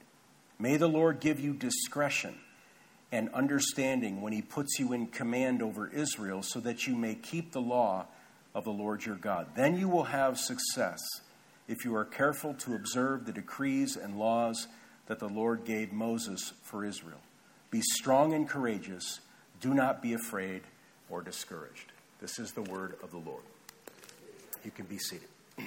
May 0.59 0.75
the 0.75 0.89
Lord 0.89 1.21
give 1.21 1.39
you 1.39 1.53
discretion 1.53 2.35
and 3.11 3.29
understanding 3.33 4.21
when 4.21 4.33
he 4.33 4.41
puts 4.41 4.77
you 4.77 4.91
in 4.93 5.07
command 5.07 5.63
over 5.63 5.87
Israel, 5.87 6.43
so 6.43 6.59
that 6.59 6.85
you 6.85 6.95
may 6.95 7.15
keep 7.15 7.51
the 7.51 7.61
law 7.61 8.05
of 8.53 8.65
the 8.65 8.71
Lord 8.71 9.05
your 9.05 9.15
God. 9.15 9.47
Then 9.55 9.77
you 9.77 9.87
will 9.87 10.03
have 10.03 10.37
success 10.37 10.99
if 11.67 11.85
you 11.85 11.95
are 11.95 12.05
careful 12.05 12.53
to 12.55 12.75
observe 12.75 13.25
the 13.25 13.31
decrees 13.31 13.95
and 13.95 14.19
laws 14.19 14.67
that 15.07 15.19
the 15.19 15.29
Lord 15.29 15.65
gave 15.65 15.93
Moses 15.93 16.53
for 16.63 16.83
Israel. 16.85 17.21
Be 17.71 17.81
strong 17.81 18.33
and 18.33 18.47
courageous. 18.47 19.21
Do 19.61 19.73
not 19.73 20.01
be 20.01 20.13
afraid 20.13 20.61
or 21.09 21.21
discouraged. 21.21 21.91
This 22.19 22.37
is 22.37 22.51
the 22.51 22.63
word 22.63 22.95
of 23.01 23.11
the 23.11 23.17
Lord. 23.17 23.43
You 24.65 24.71
can 24.71 24.85
be 24.85 24.97
seated. 24.97 25.29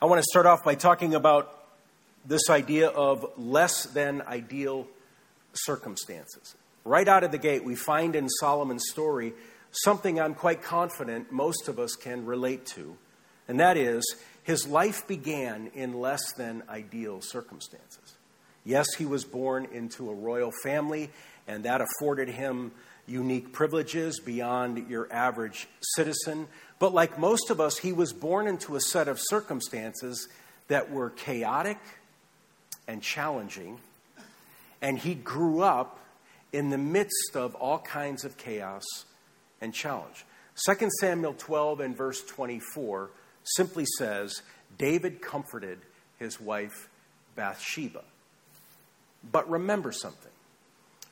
I 0.00 0.06
want 0.06 0.20
to 0.20 0.26
start 0.30 0.46
off 0.46 0.62
by 0.64 0.76
talking 0.76 1.14
about 1.14 1.55
this 2.26 2.50
idea 2.50 2.88
of 2.88 3.26
less 3.36 3.86
than 3.86 4.22
ideal 4.22 4.86
circumstances. 5.52 6.54
Right 6.84 7.08
out 7.08 7.24
of 7.24 7.32
the 7.32 7.38
gate, 7.38 7.64
we 7.64 7.74
find 7.74 8.14
in 8.14 8.28
Solomon's 8.28 8.84
story 8.90 9.32
something 9.70 10.20
I'm 10.20 10.34
quite 10.34 10.62
confident 10.62 11.32
most 11.32 11.68
of 11.68 11.78
us 11.78 11.94
can 11.96 12.24
relate 12.26 12.66
to 12.66 12.96
and 13.48 13.60
that 13.60 13.76
is, 13.76 14.04
his 14.42 14.66
life 14.66 15.06
began 15.06 15.70
in 15.74 16.00
less 16.00 16.32
than 16.32 16.62
ideal 16.68 17.20
circumstances. 17.20 18.16
Yes, 18.64 18.86
he 18.98 19.04
was 19.04 19.24
born 19.24 19.68
into 19.72 20.10
a 20.10 20.14
royal 20.14 20.52
family, 20.62 21.10
and 21.46 21.64
that 21.64 21.80
afforded 21.80 22.28
him 22.28 22.72
unique 23.06 23.52
privileges 23.52 24.18
beyond 24.18 24.88
your 24.88 25.12
average 25.12 25.68
citizen. 25.94 26.48
But 26.80 26.92
like 26.92 27.18
most 27.18 27.50
of 27.50 27.60
us, 27.60 27.78
he 27.78 27.92
was 27.92 28.12
born 28.12 28.48
into 28.48 28.74
a 28.74 28.80
set 28.80 29.06
of 29.06 29.20
circumstances 29.20 30.28
that 30.66 30.90
were 30.90 31.10
chaotic 31.10 31.78
and 32.86 33.02
challenging, 33.02 33.78
and 34.80 34.98
he 34.98 35.14
grew 35.14 35.62
up 35.62 35.98
in 36.52 36.70
the 36.70 36.78
midst 36.78 37.34
of 37.34 37.54
all 37.56 37.78
kinds 37.78 38.24
of 38.24 38.36
chaos 38.36 38.84
and 39.60 39.74
challenge. 39.74 40.24
2 40.66 40.88
Samuel 41.00 41.34
12 41.34 41.80
and 41.80 41.96
verse 41.96 42.24
24 42.24 43.10
simply 43.44 43.84
says 43.98 44.42
David 44.78 45.20
comforted 45.20 45.78
his 46.18 46.40
wife 46.40 46.88
Bathsheba. 47.34 48.02
But 49.30 49.50
remember 49.50 49.92
something. 49.92 50.32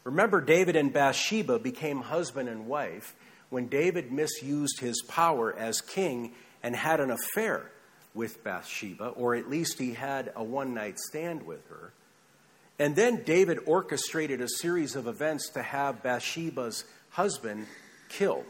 Remember, 0.05 0.41
David 0.41 0.77
and 0.77 0.93
Bathsheba 0.93 1.59
became 1.59 2.01
husband 2.01 2.49
and 2.49 2.67
wife 2.67 3.15
when 3.51 3.69
David 3.69 4.13
misused 4.13 4.81
his 4.81 5.03
power 5.03 5.55
as 5.57 5.81
king 5.81 6.33
and 6.63 6.77
had 6.77 7.01
an 7.01 7.11
affair 7.11 7.71
with 8.15 8.45
Bathsheba, 8.45 9.09
or 9.09 9.35
at 9.35 9.51
least 9.51 9.79
he 9.79 9.95
had 9.95 10.33
a 10.37 10.43
one 10.43 10.73
night 10.73 10.99
stand 10.99 11.45
with 11.45 11.67
her. 11.69 11.93
And 12.79 12.97
then 12.97 13.23
David 13.25 13.59
orchestrated 13.67 14.41
a 14.41 14.49
series 14.49 14.97
of 14.97 15.07
events 15.07 15.51
to 15.51 15.63
have 15.63 16.03
Bathsheba's 16.03 16.85
husband 17.11 17.67
killed. 18.09 18.47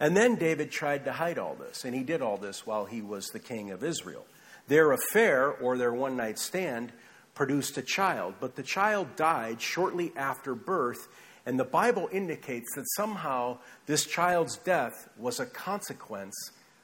And 0.00 0.16
then 0.16 0.36
David 0.36 0.70
tried 0.70 1.04
to 1.06 1.12
hide 1.12 1.38
all 1.38 1.54
this, 1.54 1.84
and 1.84 1.94
he 1.94 2.04
did 2.04 2.22
all 2.22 2.36
this 2.36 2.66
while 2.66 2.84
he 2.84 3.02
was 3.02 3.26
the 3.28 3.38
king 3.38 3.70
of 3.70 3.82
Israel. 3.82 4.24
Their 4.68 4.92
affair, 4.92 5.50
or 5.50 5.76
their 5.76 5.92
one 5.92 6.16
night 6.16 6.38
stand, 6.38 6.92
produced 7.34 7.78
a 7.78 7.82
child, 7.82 8.34
but 8.40 8.54
the 8.54 8.62
child 8.62 9.16
died 9.16 9.60
shortly 9.60 10.12
after 10.16 10.54
birth, 10.54 11.08
and 11.46 11.58
the 11.58 11.64
Bible 11.64 12.08
indicates 12.12 12.68
that 12.74 12.84
somehow 12.96 13.58
this 13.86 14.06
child's 14.06 14.56
death 14.58 15.08
was 15.16 15.40
a 15.40 15.46
consequence 15.46 16.34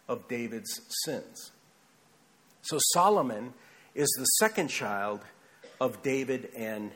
of 0.09 0.29
David's 0.29 0.81
sins. 1.05 1.53
So 2.64 2.78
Solomon 2.92 3.52
is 3.94 4.09
the 4.18 4.25
second 4.25 4.68
child 4.68 5.21
of 5.80 6.02
David 6.02 6.49
and 6.56 6.90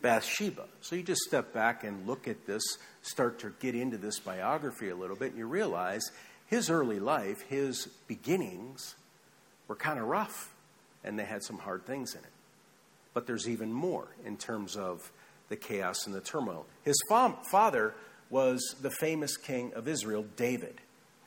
Bathsheba. 0.00 0.64
So 0.80 0.96
you 0.96 1.02
just 1.02 1.20
step 1.20 1.52
back 1.52 1.84
and 1.84 2.06
look 2.06 2.26
at 2.26 2.46
this, 2.46 2.62
start 3.02 3.38
to 3.40 3.52
get 3.60 3.74
into 3.74 3.98
this 3.98 4.18
biography 4.18 4.88
a 4.88 4.96
little 4.96 5.16
bit, 5.16 5.30
and 5.30 5.38
you 5.38 5.46
realize 5.46 6.02
his 6.46 6.70
early 6.70 6.98
life, 6.98 7.42
his 7.42 7.88
beginnings, 8.08 8.94
were 9.68 9.76
kind 9.76 9.98
of 9.98 10.06
rough, 10.06 10.54
and 11.04 11.18
they 11.18 11.24
had 11.24 11.42
some 11.42 11.58
hard 11.58 11.84
things 11.84 12.14
in 12.14 12.20
it. 12.20 12.32
But 13.14 13.26
there's 13.26 13.48
even 13.48 13.72
more 13.72 14.08
in 14.24 14.38
terms 14.38 14.76
of 14.76 15.12
the 15.50 15.56
chaos 15.56 16.06
and 16.06 16.14
the 16.14 16.20
turmoil. 16.20 16.64
His 16.84 16.96
fa- 17.08 17.36
father 17.50 17.94
was 18.30 18.76
the 18.80 18.90
famous 18.90 19.36
king 19.36 19.74
of 19.74 19.86
Israel, 19.86 20.24
David. 20.36 20.80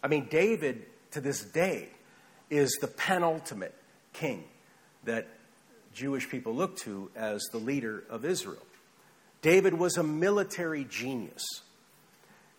I 0.04 0.08
mean, 0.08 0.28
David, 0.30 0.86
to 1.12 1.22
this 1.22 1.44
day, 1.44 1.90
is 2.50 2.78
the 2.82 2.88
penultimate 2.88 3.76
king 4.14 4.44
that 5.04 5.28
Jewish 5.94 6.30
people 6.30 6.54
look 6.54 6.78
to 6.78 7.10
as 7.16 7.44
the 7.52 7.58
leader 7.58 8.04
of 8.10 8.26
Israel. 8.26 8.66
David 9.42 9.74
was 9.74 9.98
a 9.98 10.04
military 10.04 10.84
genius. 10.84 11.44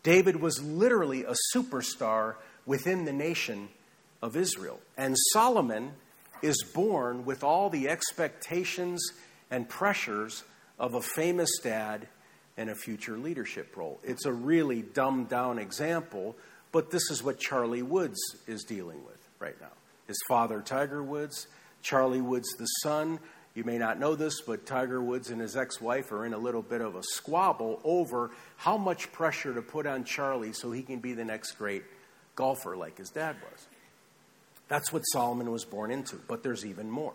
David 0.02 0.36
was 0.36 0.62
literally 0.62 1.24
a 1.24 1.34
superstar 1.54 2.36
within 2.64 3.04
the 3.04 3.12
nation 3.12 3.68
of 4.22 4.36
Israel. 4.36 4.80
And 4.96 5.16
Solomon 5.32 5.92
is 6.42 6.62
born 6.74 7.24
with 7.24 7.42
all 7.42 7.70
the 7.70 7.88
expectations 7.88 9.02
and 9.50 9.68
pressures 9.68 10.44
of 10.78 10.94
a 10.94 11.02
famous 11.02 11.58
dad 11.62 12.06
and 12.56 12.70
a 12.70 12.74
future 12.74 13.18
leadership 13.18 13.76
role. 13.76 14.00
It's 14.02 14.26
a 14.26 14.32
really 14.32 14.82
dumbed 14.82 15.28
down 15.28 15.58
example, 15.58 16.36
but 16.72 16.90
this 16.90 17.10
is 17.10 17.22
what 17.22 17.38
Charlie 17.38 17.82
Woods 17.82 18.18
is 18.46 18.64
dealing 18.64 19.04
with 19.04 19.15
right 19.38 19.60
now. 19.60 19.72
His 20.06 20.18
father, 20.28 20.60
Tiger 20.60 21.02
Woods, 21.02 21.46
Charlie 21.82 22.20
Woods, 22.20 22.48
the 22.58 22.66
son. 22.82 23.18
You 23.54 23.64
may 23.64 23.78
not 23.78 23.98
know 23.98 24.14
this, 24.14 24.42
but 24.42 24.66
Tiger 24.66 25.00
Woods 25.00 25.30
and 25.30 25.40
his 25.40 25.56
ex 25.56 25.80
wife 25.80 26.12
are 26.12 26.26
in 26.26 26.34
a 26.34 26.38
little 26.38 26.62
bit 26.62 26.80
of 26.80 26.94
a 26.94 27.02
squabble 27.02 27.80
over 27.84 28.30
how 28.56 28.76
much 28.76 29.10
pressure 29.12 29.54
to 29.54 29.62
put 29.62 29.86
on 29.86 30.04
Charlie 30.04 30.52
so 30.52 30.70
he 30.70 30.82
can 30.82 30.98
be 30.98 31.14
the 31.14 31.24
next 31.24 31.52
great 31.52 31.82
golfer 32.34 32.76
like 32.76 32.98
his 32.98 33.08
dad 33.08 33.36
was. 33.50 33.66
That's 34.68 34.92
what 34.92 35.02
Solomon 35.12 35.50
was 35.50 35.64
born 35.64 35.90
into, 35.90 36.16
but 36.28 36.42
there's 36.42 36.66
even 36.66 36.90
more. 36.90 37.14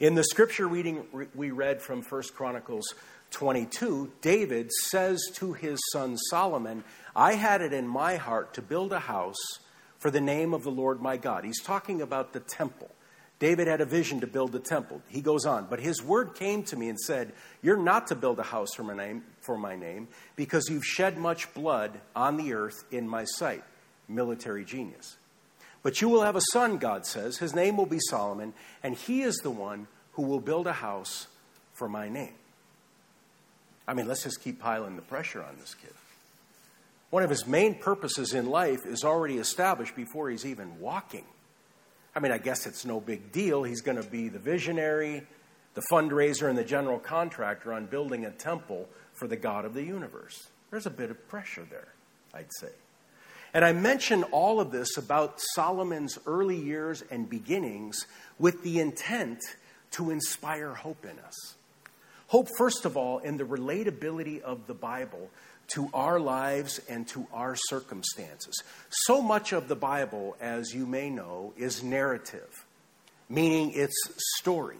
In 0.00 0.14
the 0.14 0.24
scripture 0.24 0.66
reading 0.66 1.04
we 1.34 1.50
read 1.50 1.80
from 1.80 2.02
1 2.02 2.22
Chronicles 2.34 2.94
22, 3.30 4.10
David 4.20 4.72
says 4.72 5.22
to 5.34 5.52
his 5.52 5.78
son 5.92 6.16
Solomon, 6.16 6.82
I 7.14 7.34
had 7.34 7.60
it 7.60 7.72
in 7.72 7.86
my 7.86 8.16
heart 8.16 8.54
to 8.54 8.62
build 8.62 8.92
a 8.92 8.98
house 8.98 9.60
for 10.02 10.10
the 10.10 10.20
name 10.20 10.52
of 10.52 10.64
the 10.64 10.70
Lord 10.70 11.00
my 11.00 11.16
God. 11.16 11.44
He's 11.44 11.62
talking 11.62 12.02
about 12.02 12.32
the 12.32 12.40
temple. 12.40 12.90
David 13.38 13.68
had 13.68 13.80
a 13.80 13.84
vision 13.84 14.20
to 14.20 14.26
build 14.26 14.50
the 14.50 14.58
temple. 14.58 15.00
He 15.06 15.20
goes 15.20 15.46
on, 15.46 15.68
but 15.70 15.78
his 15.78 16.02
word 16.02 16.34
came 16.34 16.64
to 16.64 16.76
me 16.76 16.88
and 16.88 16.98
said, 16.98 17.32
You're 17.62 17.76
not 17.76 18.08
to 18.08 18.16
build 18.16 18.40
a 18.40 18.42
house 18.42 18.74
for 18.74 18.82
my 18.82 18.96
name, 18.96 19.22
for 19.40 19.56
my 19.56 19.76
name 19.76 20.08
because 20.34 20.68
you've 20.68 20.84
shed 20.84 21.18
much 21.18 21.54
blood 21.54 22.00
on 22.16 22.36
the 22.36 22.52
earth 22.52 22.82
in 22.90 23.06
my 23.06 23.24
sight. 23.24 23.62
Military 24.08 24.64
genius. 24.64 25.18
But 25.84 26.00
you 26.00 26.08
will 26.08 26.22
have 26.22 26.36
a 26.36 26.42
son, 26.52 26.78
God 26.78 27.06
says. 27.06 27.38
His 27.38 27.54
name 27.54 27.76
will 27.76 27.86
be 27.86 28.00
Solomon, 28.10 28.54
and 28.82 28.96
he 28.96 29.22
is 29.22 29.36
the 29.36 29.50
one 29.52 29.86
who 30.14 30.22
will 30.22 30.40
build 30.40 30.66
a 30.66 30.72
house 30.72 31.28
for 31.74 31.88
my 31.88 32.08
name. 32.08 32.34
I 33.86 33.94
mean, 33.94 34.08
let's 34.08 34.24
just 34.24 34.42
keep 34.42 34.58
piling 34.58 34.96
the 34.96 35.02
pressure 35.02 35.44
on 35.44 35.56
this 35.60 35.74
kid. 35.74 35.92
One 37.12 37.22
of 37.22 37.28
his 37.28 37.46
main 37.46 37.74
purposes 37.74 38.32
in 38.32 38.46
life 38.46 38.86
is 38.86 39.04
already 39.04 39.36
established 39.36 39.94
before 39.94 40.30
he's 40.30 40.46
even 40.46 40.80
walking. 40.80 41.26
I 42.16 42.20
mean, 42.20 42.32
I 42.32 42.38
guess 42.38 42.64
it's 42.66 42.86
no 42.86 43.00
big 43.00 43.32
deal. 43.32 43.64
He's 43.64 43.82
going 43.82 44.02
to 44.02 44.08
be 44.08 44.30
the 44.30 44.38
visionary, 44.38 45.22
the 45.74 45.82
fundraiser, 45.92 46.48
and 46.48 46.56
the 46.56 46.64
general 46.64 46.98
contractor 46.98 47.74
on 47.74 47.84
building 47.84 48.24
a 48.24 48.30
temple 48.30 48.88
for 49.12 49.28
the 49.28 49.36
God 49.36 49.66
of 49.66 49.74
the 49.74 49.82
universe. 49.82 50.48
There's 50.70 50.86
a 50.86 50.90
bit 50.90 51.10
of 51.10 51.28
pressure 51.28 51.66
there, 51.68 51.88
I'd 52.32 52.48
say. 52.58 52.70
And 53.52 53.62
I 53.62 53.74
mention 53.74 54.22
all 54.22 54.58
of 54.58 54.70
this 54.70 54.96
about 54.96 55.38
Solomon's 55.54 56.18
early 56.26 56.56
years 56.56 57.04
and 57.10 57.28
beginnings 57.28 58.06
with 58.38 58.62
the 58.62 58.80
intent 58.80 59.40
to 59.90 60.08
inspire 60.08 60.72
hope 60.72 61.04
in 61.04 61.18
us. 61.18 61.56
Hope, 62.28 62.48
first 62.56 62.86
of 62.86 62.96
all, 62.96 63.18
in 63.18 63.36
the 63.36 63.44
relatability 63.44 64.40
of 64.40 64.66
the 64.66 64.72
Bible 64.72 65.28
to 65.68 65.88
our 65.94 66.20
lives 66.20 66.80
and 66.88 67.06
to 67.08 67.26
our 67.32 67.56
circumstances. 67.56 68.54
So 68.90 69.22
much 69.22 69.52
of 69.52 69.68
the 69.68 69.76
Bible, 69.76 70.36
as 70.40 70.74
you 70.74 70.86
may 70.86 71.10
know, 71.10 71.52
is 71.56 71.82
narrative, 71.82 72.64
meaning 73.28 73.72
it's 73.74 73.96
story. 74.38 74.78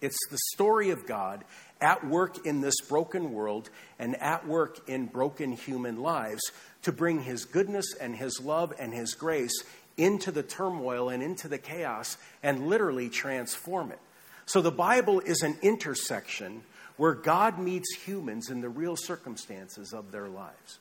It's 0.00 0.18
the 0.30 0.38
story 0.54 0.90
of 0.90 1.06
God 1.06 1.44
at 1.80 2.06
work 2.06 2.46
in 2.46 2.60
this 2.60 2.80
broken 2.88 3.32
world 3.32 3.70
and 3.98 4.16
at 4.20 4.46
work 4.46 4.88
in 4.88 5.06
broken 5.06 5.52
human 5.52 6.02
lives 6.02 6.42
to 6.82 6.92
bring 6.92 7.22
His 7.22 7.44
goodness 7.44 7.94
and 8.00 8.14
His 8.14 8.40
love 8.40 8.72
and 8.78 8.92
His 8.92 9.14
grace 9.14 9.64
into 9.96 10.30
the 10.30 10.42
turmoil 10.42 11.08
and 11.08 11.22
into 11.22 11.48
the 11.48 11.58
chaos 11.58 12.16
and 12.42 12.68
literally 12.68 13.08
transform 13.08 13.90
it. 13.90 13.98
So 14.46 14.62
the 14.62 14.70
Bible 14.70 15.20
is 15.20 15.42
an 15.42 15.58
intersection 15.62 16.62
where 16.98 17.14
God 17.14 17.58
meets 17.58 17.94
humans 17.94 18.50
in 18.50 18.60
the 18.60 18.68
real 18.68 18.96
circumstances 18.96 19.94
of 19.94 20.12
their 20.12 20.28
lives. 20.28 20.78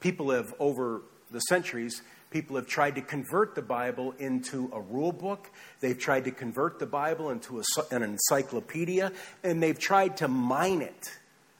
People 0.00 0.30
have, 0.30 0.52
over 0.58 1.02
the 1.30 1.40
centuries, 1.40 2.02
people 2.30 2.56
have 2.56 2.66
tried 2.66 2.96
to 2.96 3.00
convert 3.00 3.54
the 3.54 3.62
Bible 3.62 4.12
into 4.18 4.70
a 4.72 4.80
rule 4.80 5.12
book. 5.12 5.50
They've 5.80 5.98
tried 5.98 6.24
to 6.24 6.30
convert 6.30 6.78
the 6.78 6.86
Bible 6.86 7.30
into 7.30 7.60
a, 7.60 7.62
an 7.90 8.02
encyclopedia, 8.02 9.12
and 9.44 9.62
they've 9.62 9.78
tried 9.78 10.16
to 10.18 10.28
mine 10.28 10.82
it 10.82 11.10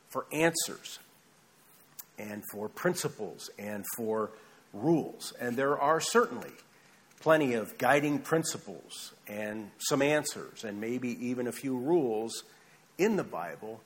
for 0.08 0.26
answers 0.32 0.98
and 2.18 2.42
for 2.50 2.68
principles 2.68 3.50
and 3.58 3.84
for 3.94 4.30
rules. 4.72 5.32
And 5.38 5.56
there 5.56 5.78
are 5.78 6.00
certainly 6.00 6.52
plenty 7.20 7.54
of 7.54 7.76
guiding 7.78 8.20
principles 8.20 9.12
and 9.26 9.70
some 9.78 10.02
answers, 10.02 10.64
and 10.64 10.80
maybe 10.80 11.26
even 11.26 11.46
a 11.46 11.52
few 11.52 11.76
rules 11.76 12.42
in 12.98 13.16
the 13.16 13.24
Bible. 13.24 13.80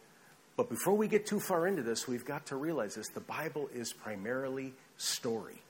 But 0.57 0.69
before 0.69 0.95
we 0.95 1.09
get 1.09 1.27
too 1.27 1.41
far 1.41 1.67
into 1.67 1.83
this, 1.83 2.09
we've 2.09 2.25
got 2.25 2.47
to 2.47 2.57
realize 2.57 2.95
this 2.95 3.09
the 3.09 3.21
Bible 3.21 3.69
is 3.75 3.93
primarily 3.93 4.73
story. 4.97 5.63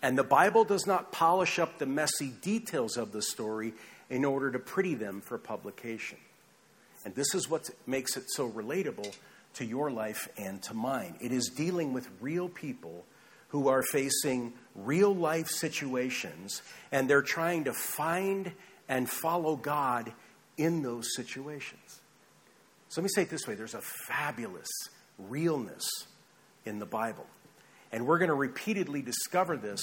And 0.00 0.16
the 0.16 0.24
Bible 0.24 0.64
does 0.64 0.86
not 0.86 1.12
polish 1.12 1.58
up 1.58 1.78
the 1.78 1.86
messy 1.86 2.32
details 2.40 2.96
of 2.96 3.12
the 3.12 3.22
story 3.22 3.72
in 4.08 4.24
order 4.24 4.50
to 4.50 4.58
pretty 4.58 4.94
them 4.94 5.20
for 5.20 5.38
publication. 5.38 6.18
And 7.04 7.14
this 7.14 7.34
is 7.34 7.48
what 7.48 7.68
makes 7.86 8.16
it 8.16 8.24
so 8.28 8.48
relatable 8.48 9.12
to 9.54 9.64
your 9.64 9.90
life 9.90 10.28
and 10.36 10.62
to 10.62 10.74
mine. 10.74 11.16
It 11.20 11.32
is 11.32 11.48
dealing 11.48 11.92
with 11.92 12.08
real 12.20 12.48
people 12.48 13.04
who 13.48 13.68
are 13.68 13.82
facing 13.82 14.52
real 14.74 15.14
life 15.14 15.48
situations 15.48 16.62
and 16.92 17.08
they're 17.08 17.22
trying 17.22 17.64
to 17.64 17.72
find 17.72 18.52
and 18.88 19.08
follow 19.08 19.56
God 19.56 20.12
in 20.56 20.82
those 20.82 21.14
situations. 21.16 21.87
So 22.88 23.00
let 23.00 23.04
me 23.04 23.10
say 23.14 23.22
it 23.22 23.30
this 23.30 23.46
way 23.46 23.54
there's 23.54 23.74
a 23.74 23.82
fabulous 24.06 24.68
realness 25.18 25.88
in 26.64 26.78
the 26.78 26.86
Bible. 26.86 27.26
And 27.92 28.06
we're 28.06 28.18
going 28.18 28.28
to 28.28 28.34
repeatedly 28.34 29.02
discover 29.02 29.56
this 29.56 29.82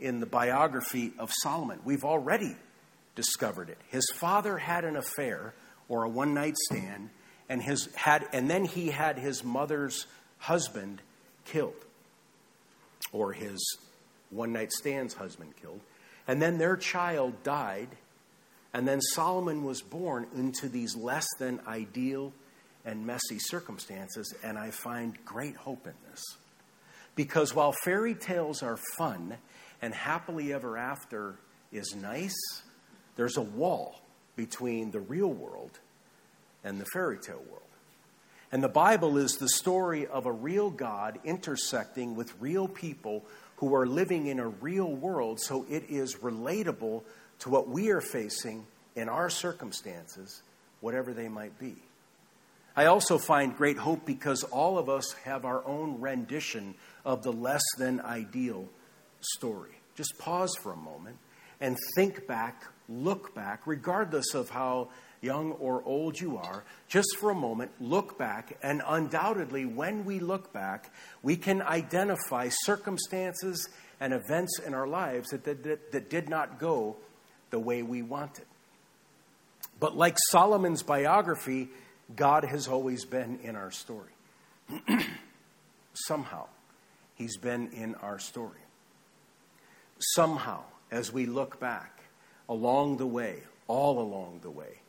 in 0.00 0.20
the 0.20 0.26
biography 0.26 1.12
of 1.18 1.30
Solomon. 1.42 1.80
We've 1.84 2.04
already 2.04 2.56
discovered 3.14 3.68
it. 3.68 3.78
His 3.88 4.04
father 4.14 4.58
had 4.58 4.84
an 4.84 4.96
affair 4.96 5.54
or 5.88 6.04
a 6.04 6.08
one 6.08 6.34
night 6.34 6.56
stand, 6.56 7.10
and, 7.48 7.62
his, 7.62 7.88
had, 7.94 8.26
and 8.32 8.48
then 8.48 8.64
he 8.64 8.88
had 8.90 9.18
his 9.18 9.44
mother's 9.44 10.06
husband 10.38 11.02
killed, 11.44 11.74
or 13.12 13.32
his 13.32 13.78
one 14.30 14.52
night 14.52 14.72
stand's 14.72 15.14
husband 15.14 15.54
killed. 15.60 15.80
And 16.26 16.40
then 16.40 16.56
their 16.56 16.76
child 16.76 17.42
died, 17.42 17.88
and 18.72 18.88
then 18.88 19.00
Solomon 19.00 19.62
was 19.62 19.82
born 19.82 20.26
into 20.34 20.68
these 20.68 20.96
less 20.96 21.26
than 21.38 21.60
ideal 21.66 22.32
and 22.84 23.06
messy 23.06 23.38
circumstances, 23.38 24.34
and 24.42 24.58
I 24.58 24.70
find 24.70 25.16
great 25.24 25.56
hope 25.56 25.86
in 25.86 25.94
this. 26.10 26.22
Because 27.14 27.54
while 27.54 27.72
fairy 27.84 28.14
tales 28.14 28.62
are 28.62 28.78
fun 28.98 29.36
and 29.80 29.94
happily 29.94 30.52
ever 30.52 30.76
after 30.76 31.36
is 31.72 31.94
nice, 31.94 32.62
there's 33.16 33.36
a 33.36 33.42
wall 33.42 34.00
between 34.36 34.90
the 34.90 35.00
real 35.00 35.32
world 35.32 35.78
and 36.62 36.80
the 36.80 36.86
fairy 36.92 37.18
tale 37.18 37.42
world. 37.50 37.60
And 38.52 38.62
the 38.62 38.68
Bible 38.68 39.16
is 39.16 39.36
the 39.36 39.48
story 39.48 40.06
of 40.06 40.26
a 40.26 40.32
real 40.32 40.70
God 40.70 41.18
intersecting 41.24 42.14
with 42.14 42.32
real 42.40 42.68
people 42.68 43.24
who 43.56 43.74
are 43.74 43.86
living 43.86 44.26
in 44.26 44.38
a 44.38 44.48
real 44.48 44.92
world, 44.92 45.40
so 45.40 45.64
it 45.68 45.84
is 45.88 46.16
relatable 46.16 47.02
to 47.40 47.48
what 47.50 47.68
we 47.68 47.90
are 47.90 48.00
facing 48.00 48.66
in 48.94 49.08
our 49.08 49.30
circumstances, 49.30 50.42
whatever 50.80 51.12
they 51.12 51.28
might 51.28 51.58
be. 51.58 51.74
I 52.76 52.86
also 52.86 53.18
find 53.18 53.56
great 53.56 53.78
hope 53.78 54.04
because 54.04 54.42
all 54.44 54.78
of 54.78 54.88
us 54.88 55.12
have 55.24 55.44
our 55.44 55.64
own 55.64 56.00
rendition 56.00 56.74
of 57.04 57.22
the 57.22 57.32
less 57.32 57.62
than 57.78 58.00
ideal 58.00 58.68
story. 59.20 59.70
Just 59.94 60.18
pause 60.18 60.54
for 60.60 60.72
a 60.72 60.76
moment 60.76 61.16
and 61.60 61.76
think 61.94 62.26
back, 62.26 62.64
look 62.88 63.34
back, 63.34 63.66
regardless 63.66 64.34
of 64.34 64.50
how 64.50 64.88
young 65.20 65.52
or 65.52 65.82
old 65.84 66.20
you 66.20 66.36
are, 66.36 66.64
just 66.88 67.16
for 67.18 67.30
a 67.30 67.34
moment, 67.34 67.70
look 67.80 68.18
back, 68.18 68.58
and 68.62 68.82
undoubtedly, 68.86 69.64
when 69.64 70.04
we 70.04 70.20
look 70.20 70.52
back, 70.52 70.92
we 71.22 71.36
can 71.36 71.62
identify 71.62 72.48
circumstances 72.50 73.68
and 74.00 74.12
events 74.12 74.58
in 74.58 74.74
our 74.74 74.86
lives 74.86 75.30
that, 75.30 75.44
that, 75.44 75.92
that 75.92 76.10
did 76.10 76.28
not 76.28 76.58
go 76.58 76.96
the 77.50 77.58
way 77.58 77.82
we 77.82 78.02
wanted. 78.02 78.44
But 79.80 79.96
like 79.96 80.16
Solomon's 80.30 80.82
biography, 80.82 81.68
God 82.14 82.44
has 82.44 82.68
always 82.68 83.04
been 83.04 83.38
in 83.42 83.56
our 83.56 83.70
story. 83.70 84.12
Somehow, 85.94 86.46
He's 87.14 87.36
been 87.36 87.70
in 87.72 87.94
our 87.96 88.18
story. 88.18 88.58
Somehow, 89.98 90.62
as 90.90 91.12
we 91.12 91.26
look 91.26 91.60
back 91.60 92.00
along 92.48 92.96
the 92.98 93.06
way, 93.06 93.42
all 93.68 94.00
along 94.00 94.40
the 94.42 94.50
way, 94.50 94.80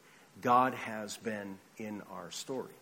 God 0.41 0.73
has 0.73 1.17
been 1.17 1.57
in 1.77 2.01
our 2.11 2.31
story. 2.31 2.73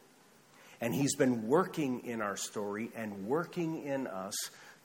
And 0.82 0.93
He's 0.93 1.15
been 1.15 1.48
working 1.48 2.06
in 2.06 2.22
our 2.22 2.38
story 2.38 2.89
and 2.96 3.28
working 3.28 3.84
in 3.84 4.08
us 4.08 4.36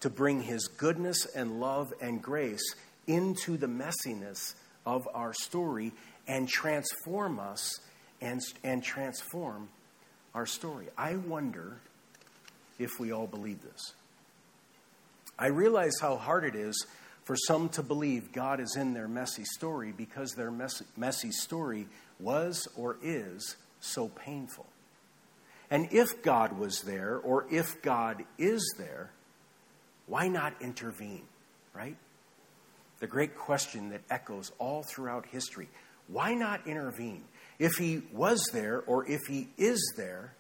to 0.01 0.11
bring 0.11 0.43
His 0.43 0.69
goodness 0.69 1.27
and 1.27 1.61
love 1.61 1.93
and 2.01 2.23
grace 2.23 2.75
into 3.07 3.57
the 3.57 3.67
messiness 3.67 4.55
of 4.85 5.09
our 5.15 5.33
story 5.33 5.93
and 6.27 6.49
transform 6.49 7.39
us 7.39 7.81
and, 8.21 8.41
and 8.65 8.83
transform 8.83 9.69
our 10.35 10.47
story. 10.47 10.87
I 10.97 11.17
wonder 11.17 11.77
if 12.79 12.99
we 12.99 13.13
all 13.13 13.27
believe 13.27 13.63
this. 13.63 13.95
I 15.39 15.49
realize 15.49 15.95
how 16.01 16.17
hard 16.17 16.45
it 16.45 16.55
is 16.55 16.87
for 17.25 17.37
some 17.37 17.69
to 17.71 17.83
believe 17.83 18.33
God 18.33 18.61
is 18.61 18.77
in 18.77 18.95
their 18.95 19.09
messy 19.09 19.45
story 19.45 19.93
because 19.93 20.33
their 20.33 20.51
messy, 20.51 20.85
messy 20.97 21.31
story 21.31 21.87
was 22.19 22.67
or 22.77 22.97
is 23.03 23.57
so 23.81 24.09
painful. 24.09 24.67
And 25.71 25.89
if 25.93 26.23
God 26.23 26.59
was 26.59 26.83
there, 26.83 27.19
or 27.19 27.45
if 27.51 27.83
God 27.83 28.25
is 28.39 28.75
there, 28.79 29.11
why 30.07 30.29
not 30.29 30.55
intervene, 30.63 31.25
right? 31.75 31.97
The 33.01 33.07
great 33.07 33.37
question 33.37 33.91
that 33.91 34.01
echoes 34.11 34.51
all 34.59 34.83
throughout 34.83 35.27
history 35.27 35.69
why 36.09 36.35
not 36.35 36.67
intervene? 36.67 37.23
If 37.59 37.75
he 37.75 38.03
was 38.13 38.43
there 38.53 38.83
or 38.87 39.09
if 39.09 39.21
he 39.29 39.49
is 39.57 39.95
there, 39.97 40.33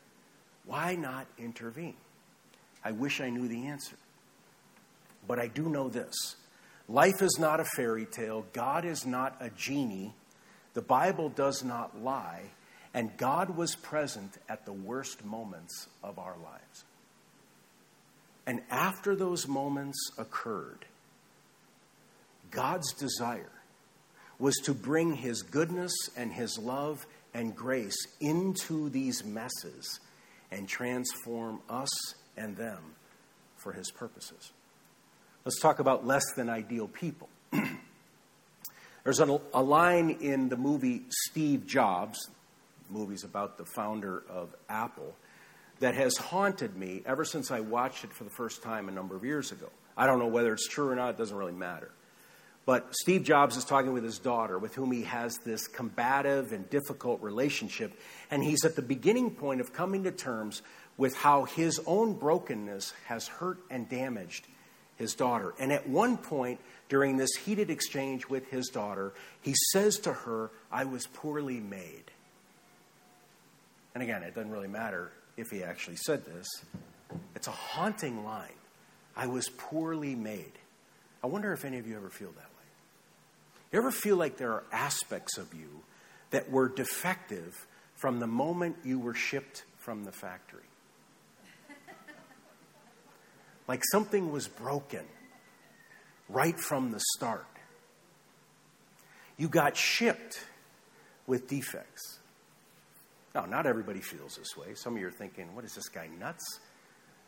why 0.64 0.94
not 0.94 1.26
intervene? 1.38 1.96
I 2.85 2.92
wish 2.92 3.20
I 3.20 3.31
knew 3.31 3.48
the 3.48 3.66
answer. 3.66 3.96
But 5.26 5.38
I 5.38 5.48
do 5.48 5.68
know 5.68 5.88
this 5.88 6.37
life 6.88 7.20
is 7.20 7.38
not 7.38 7.61
a 7.61 7.64
fairy 7.76 8.07
tale, 8.07 8.46
God 8.52 8.85
is 8.85 9.04
not 9.04 9.37
a 9.40 9.50
genie, 9.50 10.14
the 10.74 10.83
Bible 10.83 11.28
does 11.28 11.64
not 11.64 12.02
lie, 12.02 12.42
and 12.94 13.16
God 13.16 13.57
was 13.57 13.74
present 13.74 14.38
at 14.48 14.64
the 14.64 14.72
worst 14.72 15.24
moments 15.24 15.88
of 16.02 16.18
our 16.18 16.37
lives. 16.42 16.85
And 18.46 18.62
after 18.70 19.14
those 19.14 19.46
moments 19.46 19.98
occurred, 20.16 20.87
God's 22.50 22.94
desire 22.94 23.50
was 24.38 24.55
to 24.64 24.74
bring 24.74 25.14
his 25.14 25.42
goodness 25.42 25.92
and 26.16 26.33
his 26.33 26.59
love 26.59 27.07
and 27.35 27.55
grace 27.55 27.96
into 28.20 28.88
these 28.90 29.24
messes 29.24 30.01
and 30.51 30.68
transform 30.68 31.61
us 31.68 31.90
and 32.37 32.57
them 32.57 32.94
for 33.57 33.72
his 33.72 33.90
purposes. 33.90 34.53
Let's 35.44 35.61
talk 35.61 35.79
about 35.79 36.07
less 36.07 36.24
than 36.37 36.48
ideal 36.48 36.88
people. 36.88 37.29
There's 39.05 39.20
a, 39.20 39.40
a, 39.55 39.62
line 39.62 40.11
in 40.20 40.48
the 40.48 40.57
movie 40.57 41.03
Steve 41.09 41.66
Jobs, 41.66 42.18
movies 42.90 43.24
about 43.24 43.57
the 43.57 43.64
founder 43.64 44.22
of 44.29 44.55
Apple, 44.68 45.14
that 45.81 45.94
has 45.94 46.16
haunted 46.16 46.77
me 46.77 47.03
ever 47.07 47.24
since 47.24 47.51
I 47.51 47.61
watched 47.61 48.05
it 48.05 48.12
for 48.12 48.24
the 48.24 48.31
first 48.31 48.62
time 48.62 48.88
a 48.88 48.92
number 48.92 49.16
of 49.16 49.24
years 49.24 49.53
ago. 49.53 49.68
I 49.96 50.07
don't 50.07 50.18
know 50.18 50.27
whether 50.27 50.53
it's 50.53 50.68
true 50.68 50.90
or 50.90 50.96
not, 50.96 51.11
it 51.11 51.18
doesn't 51.18 51.37
really 51.37 51.53
matter. 51.53 51.90
But 52.68 52.94
Steve 52.94 53.24
Jobs 53.24 53.57
is 53.57 53.64
talking 53.64 53.94
with 53.94 54.04
his 54.04 54.18
daughter, 54.18 54.59
with 54.59 54.74
whom 54.74 54.92
he 54.92 55.04
has 55.04 55.38
this 55.38 55.66
combative 55.66 56.52
and 56.52 56.68
difficult 56.68 57.22
relationship. 57.22 57.98
And 58.31 58.44
he's 58.44 58.62
at 58.66 58.76
the 58.76 58.83
beginning 58.83 59.31
point 59.31 59.62
of 59.62 59.72
coming 59.72 60.04
to 60.04 60.11
terms 60.11 60.61
with 60.98 61.16
how 61.16 61.46
his 61.46 61.81
own 61.87 62.12
brokenness 62.12 62.92
has 63.07 63.26
hurt 63.26 63.57
and 63.70 63.88
damaged 63.88 64.46
his 64.96 65.14
daughter. 65.14 65.54
And 65.59 65.72
at 65.72 65.88
one 65.88 66.18
point 66.18 66.61
during 66.90 67.16
this 67.16 67.31
heated 67.42 67.70
exchange 67.70 68.28
with 68.28 68.46
his 68.50 68.68
daughter, 68.68 69.14
he 69.40 69.54
says 69.72 69.98
to 70.00 70.12
her, 70.12 70.50
I 70.70 70.85
was 70.85 71.07
poorly 71.07 71.61
made. 71.61 72.11
And 73.94 74.02
again, 74.02 74.22
it 74.22 74.35
doesn't 74.35 74.52
really 74.52 74.68
matter 74.68 75.11
if 75.38 75.48
he 75.48 75.64
actually 75.64 75.96
said 75.96 76.22
this. 76.26 76.46
It's 77.35 77.46
a 77.46 77.50
haunting 77.50 78.26
line. 78.26 78.52
I 79.16 79.26
was 79.26 79.48
poorly 79.57 80.14
made. 80.14 80.52
I 81.24 81.28
wonder 81.28 81.54
if 81.54 81.64
any 81.64 81.78
of 81.78 81.87
you 81.87 81.96
ever 81.96 82.11
feel 82.11 82.33
that. 82.33 82.47
You 83.72 83.78
ever 83.78 83.90
feel 83.90 84.16
like 84.16 84.37
there 84.37 84.52
are 84.52 84.64
aspects 84.72 85.37
of 85.37 85.52
you 85.52 85.83
that 86.31 86.50
were 86.50 86.68
defective 86.68 87.66
from 87.96 88.20
the 88.20 88.26
moment 88.26 88.76
you 88.85 88.98
were 88.98 89.14
shipped 89.14 89.64
from 89.76 90.04
the 90.04 90.12
factory? 90.12 90.62
like 93.66 93.83
something 93.92 94.33
was 94.33 94.48
broken 94.48 95.04
right 96.28 96.59
from 96.59 96.90
the 96.90 97.00
start. 97.16 97.46
You 99.37 99.48
got 99.48 99.76
shipped 99.76 100.44
with 101.26 101.48
defects. 101.48 102.18
Now, 103.35 103.44
not 103.44 103.66
everybody 103.66 104.00
feels 104.00 104.37
this 104.37 104.57
way. 104.57 104.74
Some 104.74 104.94
of 104.94 105.00
you 105.00 105.09
are 105.09 105.12
thinking, 105.12 105.54
what 105.54 105.64
is 105.64 105.74
this 105.74 105.88
guy 105.88 106.09
nuts? 106.18 106.44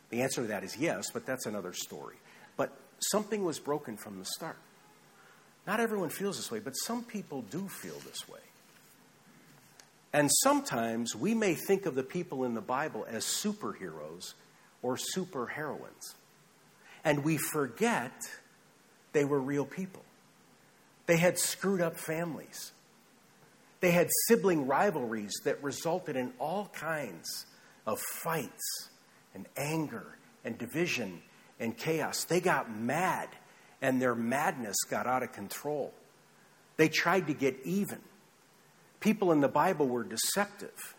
The 0.09 0.23
answer 0.23 0.41
to 0.41 0.47
that 0.47 0.63
is 0.63 0.75
yes, 0.75 1.05
but 1.13 1.25
that's 1.25 1.45
another 1.45 1.73
story. 1.73 2.17
But 2.57 2.75
something 3.11 3.45
was 3.45 3.59
broken 3.59 3.95
from 3.95 4.19
the 4.19 4.25
start. 4.25 4.57
Not 5.67 5.79
everyone 5.79 6.09
feels 6.09 6.37
this 6.37 6.51
way, 6.51 6.59
but 6.59 6.73
some 6.73 7.03
people 7.03 7.43
do 7.43 7.67
feel 7.67 7.99
this 8.05 8.27
way. 8.27 8.39
And 10.13 10.29
sometimes 10.43 11.15
we 11.15 11.33
may 11.33 11.53
think 11.53 11.85
of 11.85 11.95
the 11.95 12.03
people 12.03 12.43
in 12.43 12.53
the 12.53 12.61
Bible 12.61 13.05
as 13.09 13.23
superheroes 13.23 14.33
or 14.81 14.97
superheroines. 15.15 16.15
And 17.03 17.23
we 17.23 17.37
forget 17.37 18.11
they 19.13 19.25
were 19.25 19.39
real 19.39 19.65
people. 19.65 20.03
They 21.05 21.17
had 21.17 21.37
screwed 21.37 21.81
up 21.81 21.97
families. 21.97 22.71
They 23.79 23.91
had 23.91 24.09
sibling 24.27 24.67
rivalries 24.67 25.33
that 25.45 25.63
resulted 25.63 26.15
in 26.15 26.33
all 26.39 26.69
kinds 26.73 27.45
of 27.87 27.99
fights 27.99 28.89
and 29.33 29.47
anger 29.57 30.05
and 30.45 30.57
division 30.57 31.21
and 31.59 31.77
chaos. 31.77 32.25
They 32.25 32.39
got 32.39 32.73
mad 32.73 33.29
and 33.81 34.01
their 34.01 34.15
madness 34.15 34.75
got 34.89 35.07
out 35.07 35.23
of 35.23 35.31
control. 35.31 35.93
They 36.77 36.89
tried 36.89 37.27
to 37.27 37.33
get 37.33 37.57
even. 37.63 37.99
People 38.99 39.31
in 39.31 39.41
the 39.41 39.47
Bible 39.47 39.87
were 39.87 40.03
deceptive. 40.03 40.95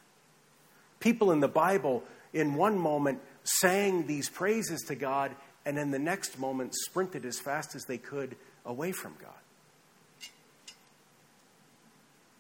People 1.01 1.33
in 1.33 1.41
the 1.41 1.49
Bible, 1.49 2.03
in 2.33 2.55
one 2.55 2.79
moment, 2.79 3.21
sang 3.45 4.07
these 4.07 4.29
praises 4.29 4.83
to 4.83 4.95
God, 4.95 5.35
and 5.65 5.79
in 5.79 5.91
the 5.91 5.99
next 5.99 6.39
moment, 6.39 6.75
sprinted 6.75 7.25
as 7.25 7.39
fast 7.39 7.75
as 7.75 7.85
they 7.85 7.99
could 7.99 8.37
away 8.65 8.93
from 8.93 9.15
God. 9.21 9.31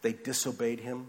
They 0.03 0.13
disobeyed 0.13 0.81
Him 0.81 1.07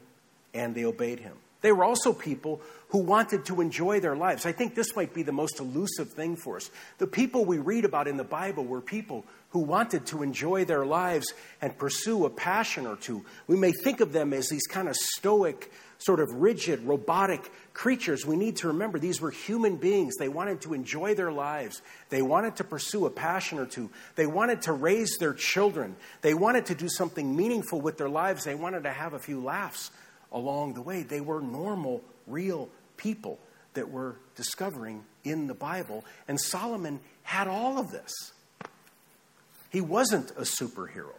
and 0.54 0.76
they 0.76 0.86
obeyed 0.86 1.20
Him. 1.20 1.38
They 1.64 1.72
were 1.72 1.86
also 1.86 2.12
people 2.12 2.62
who 2.90 3.00
wanted 3.00 3.46
to 3.46 3.62
enjoy 3.62 4.02
their 4.02 4.18
lives. 4.18 4.46
I 4.46 4.52
think 4.52 4.76
this 4.76 4.96
might 4.96 5.14
be 5.14 5.24
the 5.24 5.32
most 5.32 5.60
elusive 5.60 6.12
thing 6.12 6.36
for 6.36 6.58
us. 6.58 6.70
The 6.98 7.08
people 7.08 7.46
we 7.46 7.58
read 7.58 7.86
about 7.86 8.08
in 8.08 8.18
the 8.18 8.24
Bible 8.24 8.66
were 8.66 8.82
people 8.82 9.26
who 9.52 9.60
wanted 9.60 10.06
to 10.08 10.24
enjoy 10.24 10.66
their 10.66 10.86
lives 10.86 11.34
and 11.62 11.76
pursue 11.78 12.26
a 12.26 12.30
passion 12.30 12.86
or 12.86 12.98
two. 12.98 13.24
We 13.48 13.56
may 13.56 13.72
think 13.72 14.02
of 14.02 14.12
them 14.12 14.34
as 14.34 14.50
these 14.50 14.68
kind 14.68 14.90
of 14.90 14.96
stoic, 14.96 15.72
sort 16.00 16.20
of 16.20 16.30
rigid, 16.34 16.84
robotic 16.84 17.50
creatures. 17.74 18.26
We 18.26 18.36
need 18.36 18.58
to 18.58 18.68
remember 18.68 19.00
these 19.00 19.22
were 19.22 19.32
human 19.32 19.78
beings. 19.78 20.16
They 20.20 20.30
wanted 20.30 20.60
to 20.62 20.74
enjoy 20.74 21.16
their 21.16 21.32
lives. 21.32 21.82
They 22.10 22.22
wanted 22.22 22.58
to 22.58 22.66
pursue 22.66 23.06
a 23.06 23.10
passion 23.10 23.58
or 23.58 23.66
two. 23.66 23.90
They 24.16 24.28
wanted 24.28 24.64
to 24.64 24.74
raise 24.74 25.18
their 25.18 25.34
children. 25.34 25.96
They 26.22 26.34
wanted 26.34 26.66
to 26.66 26.76
do 26.76 26.90
something 26.90 27.34
meaningful 27.34 27.80
with 27.80 27.98
their 27.98 28.10
lives. 28.10 28.44
They 28.44 28.54
wanted 28.54 28.84
to 28.84 28.92
have 28.92 29.14
a 29.14 29.20
few 29.20 29.42
laughs 29.42 29.92
along 30.34 30.74
the 30.74 30.82
way. 30.82 31.04
They 31.04 31.22
were 31.22 31.42
normal, 31.42 32.02
real 32.28 32.70
people 32.98 33.40
that 33.74 33.90
we're 33.90 34.16
discovering 34.36 35.04
in 35.24 35.48
the 35.48 35.54
Bible. 35.54 36.04
And 36.28 36.40
Solomon 36.40 37.00
had 37.24 37.48
all 37.48 37.80
of 37.80 37.92
this. 37.92 38.12
He 39.70 39.82
wasn't 39.82 40.32
a 40.32 40.42
superhero. 40.42 41.16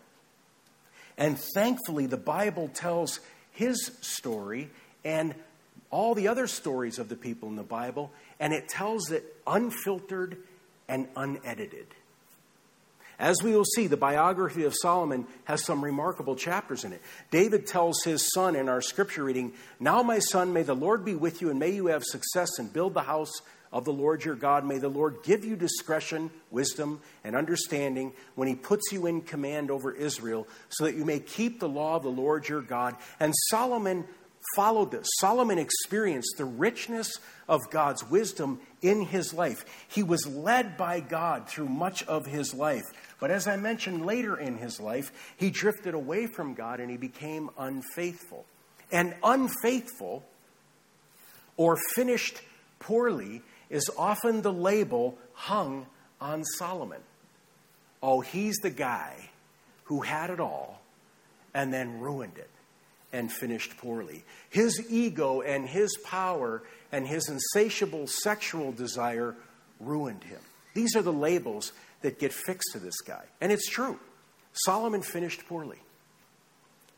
And 1.17 1.39
thankfully, 1.55 2.07
the 2.07 2.17
Bible 2.17 2.69
tells 2.69 3.21
his 3.53 3.93
story 4.01 4.71
and 5.05 5.35
all 5.91 6.15
the 6.15 6.29
other 6.29 6.47
stories 6.47 6.99
of 6.99 7.09
the 7.09 7.17
people 7.17 7.49
in 7.49 7.57
the 7.57 7.63
Bible, 7.63 8.11
and 8.41 8.53
it 8.53 8.69
tells 8.69 9.11
it 9.11 9.37
unfiltered 9.47 10.37
and 10.89 11.07
unedited. 11.17 11.87
As 13.19 13.43
we 13.43 13.55
will 13.55 13.65
see, 13.65 13.87
the 13.87 13.97
biography 13.97 14.65
of 14.65 14.75
Solomon 14.75 15.27
has 15.45 15.65
some 15.65 15.85
remarkable 15.85 16.37
chapters 16.37 16.85
in 16.85 16.93
it. 16.93 17.03
David 17.31 17.67
tells 17.67 18.03
his 18.03 18.31
son 18.33 18.57
in 18.57 18.69
our 18.69 18.81
scripture 18.81 19.25
reading, 19.25 19.53
Now, 19.79 20.03
my 20.03 20.19
son, 20.19 20.53
may 20.53 20.63
the 20.63 20.75
Lord 20.75 21.05
be 21.05 21.15
with 21.15 21.41
you, 21.41 21.51
and 21.51 21.59
may 21.59 21.71
you 21.71 21.87
have 21.87 22.05
success 22.05 22.51
and 22.59 22.73
build 22.73 22.95
the 22.95 23.03
house 23.03 23.33
of 23.73 23.85
the 23.85 23.93
Lord 23.93 24.25
your 24.25 24.37
God. 24.37 24.65
May 24.65 24.79
the 24.79 24.89
Lord 24.89 25.19
give 25.25 25.45
you 25.45 25.57
discretion, 25.57 26.31
wisdom, 26.53 27.01
and 27.25 27.35
understanding 27.35 28.13
when 28.37 28.47
he 28.47 28.55
puts 28.55 28.93
you 28.93 29.07
in 29.07 29.21
command 29.21 29.71
over 29.71 29.93
Israel, 29.93 30.47
so 30.69 30.85
that 30.85 30.95
you 30.95 31.05
may 31.05 31.19
keep 31.19 31.59
the 31.59 31.69
law 31.69 31.97
of 31.97 32.05
the 32.05 32.09
Lord 32.09 32.49
your 32.49 32.63
God. 32.63 32.95
And 33.19 33.35
Solomon 33.49 34.05
followed 34.55 34.91
this. 34.91 35.07
Solomon 35.19 35.59
experienced 35.59 36.35
the 36.37 36.45
richness 36.45 37.11
of 37.49 37.71
God's 37.71 38.09
wisdom 38.09 38.61
in 38.83 39.03
his 39.03 39.33
life. 39.35 39.65
He 39.89 40.03
was 40.03 40.27
led 40.27 40.77
by 40.77 41.01
God 41.01 41.49
through 41.49 41.69
much 41.69 42.03
of 42.05 42.27
his 42.27 42.55
life. 42.55 42.85
But 43.21 43.31
as 43.31 43.47
I 43.47 43.57
mentioned 43.57 44.07
later 44.07 44.37
in 44.37 44.57
his 44.57 44.81
life, 44.81 45.13
he 45.37 45.51
drifted 45.51 45.95
away 45.95 46.27
from 46.27 46.55
God 46.55 46.81
and 46.81 46.91
he 46.91 46.97
became 46.97 47.51
unfaithful. 47.59 48.45
And 48.93 49.15
unfaithful 49.23 50.25
or 51.57 51.77
finished 51.95 52.41
poorly 52.79 53.43
is 53.71 53.91
often 53.97 54.43
the 54.43 54.53
label 54.53 55.19
hung 55.33 55.87
on 56.21 56.45
Solomon. 56.45 57.01
Oh, 58.03 58.21
he's 58.21 58.57
the 58.57 58.71
guy 58.71 59.31
who 59.85 60.01
had 60.01 60.31
it 60.31 60.41
all 60.41 60.83
and 61.55 61.73
then 61.73 62.01
ruined 62.01 62.37
it 62.37 62.51
and 63.15 63.31
finished 63.31 63.77
poorly. 63.79 64.25
His 64.51 64.91
ego 64.91 65.41
and 65.41 65.69
his 65.69 65.97
power 66.05 66.65
and 66.91 67.07
his 67.07 67.29
insatiable 67.29 68.09
sexual 68.09 68.73
desire 68.73 69.37
ruined 69.79 70.25
him. 70.25 70.41
These 70.75 70.97
are 70.97 71.03
the 71.03 71.13
labels 71.13 71.73
that 72.03 72.19
get 72.19 72.33
fixed 72.33 72.73
to 72.73 72.81
this 72.81 73.01
guy. 73.01 73.23
And 73.41 73.53
it's 73.53 73.71
true. 73.71 74.01
Solomon 74.53 75.01
finished 75.01 75.47
poorly. 75.47 75.79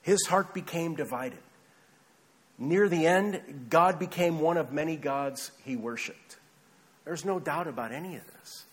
His 0.01 0.25
heart 0.27 0.55
became 0.55 0.97
divided. 0.97 1.39
Near 2.59 2.89
the 2.89 3.07
end, 3.07 3.67
God 3.69 3.99
became 3.99 4.41
one 4.41 4.57
of 4.57 4.73
many 4.73 4.97
gods 4.97 5.51
he 5.67 5.77
worshiped. 5.77 6.39
There's 7.05 7.27
no 7.27 7.39
doubt 7.39 7.67
about 7.67 7.93
any 7.93 8.17
of 8.17 8.25
this. 8.25 8.65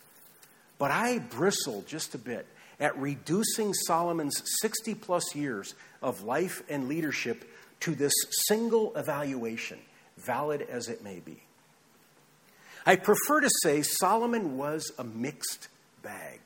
But 0.77 0.91
I 0.91 1.19
bristle 1.19 1.83
just 1.87 2.15
a 2.15 2.17
bit 2.17 2.47
at 2.83 2.99
reducing 2.99 3.73
Solomon's 3.73 4.43
60 4.59 4.93
plus 4.95 5.33
years 5.33 5.73
of 6.01 6.23
life 6.23 6.61
and 6.69 6.89
leadership 6.89 7.49
to 7.79 7.95
this 7.95 8.11
single 8.47 8.93
evaluation, 8.97 9.79
valid 10.17 10.61
as 10.69 10.89
it 10.89 11.01
may 11.01 11.21
be. 11.21 11.41
I 12.85 12.97
prefer 12.97 13.39
to 13.39 13.49
say 13.63 13.83
Solomon 13.83 14.57
was 14.57 14.91
a 14.99 15.05
mixed 15.05 15.69
bag 16.01 16.41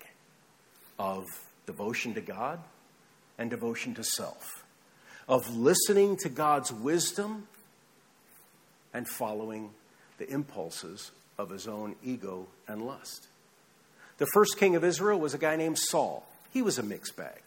of 0.99 1.25
devotion 1.65 2.13
to 2.13 2.21
God 2.21 2.59
and 3.39 3.49
devotion 3.49 3.95
to 3.95 4.03
self, 4.03 4.63
of 5.27 5.55
listening 5.55 6.17
to 6.17 6.29
God's 6.29 6.71
wisdom 6.71 7.47
and 8.93 9.09
following 9.09 9.71
the 10.19 10.29
impulses 10.29 11.09
of 11.39 11.49
his 11.49 11.67
own 11.67 11.95
ego 12.03 12.45
and 12.67 12.85
lust. 12.85 13.25
The 14.17 14.27
first 14.33 14.57
king 14.57 14.75
of 14.75 14.83
Israel 14.83 15.19
was 15.19 15.33
a 15.33 15.37
guy 15.37 15.55
named 15.55 15.77
Saul. 15.77 16.25
He 16.51 16.61
was 16.61 16.79
a 16.79 16.83
mixed 16.83 17.15
bag. 17.15 17.41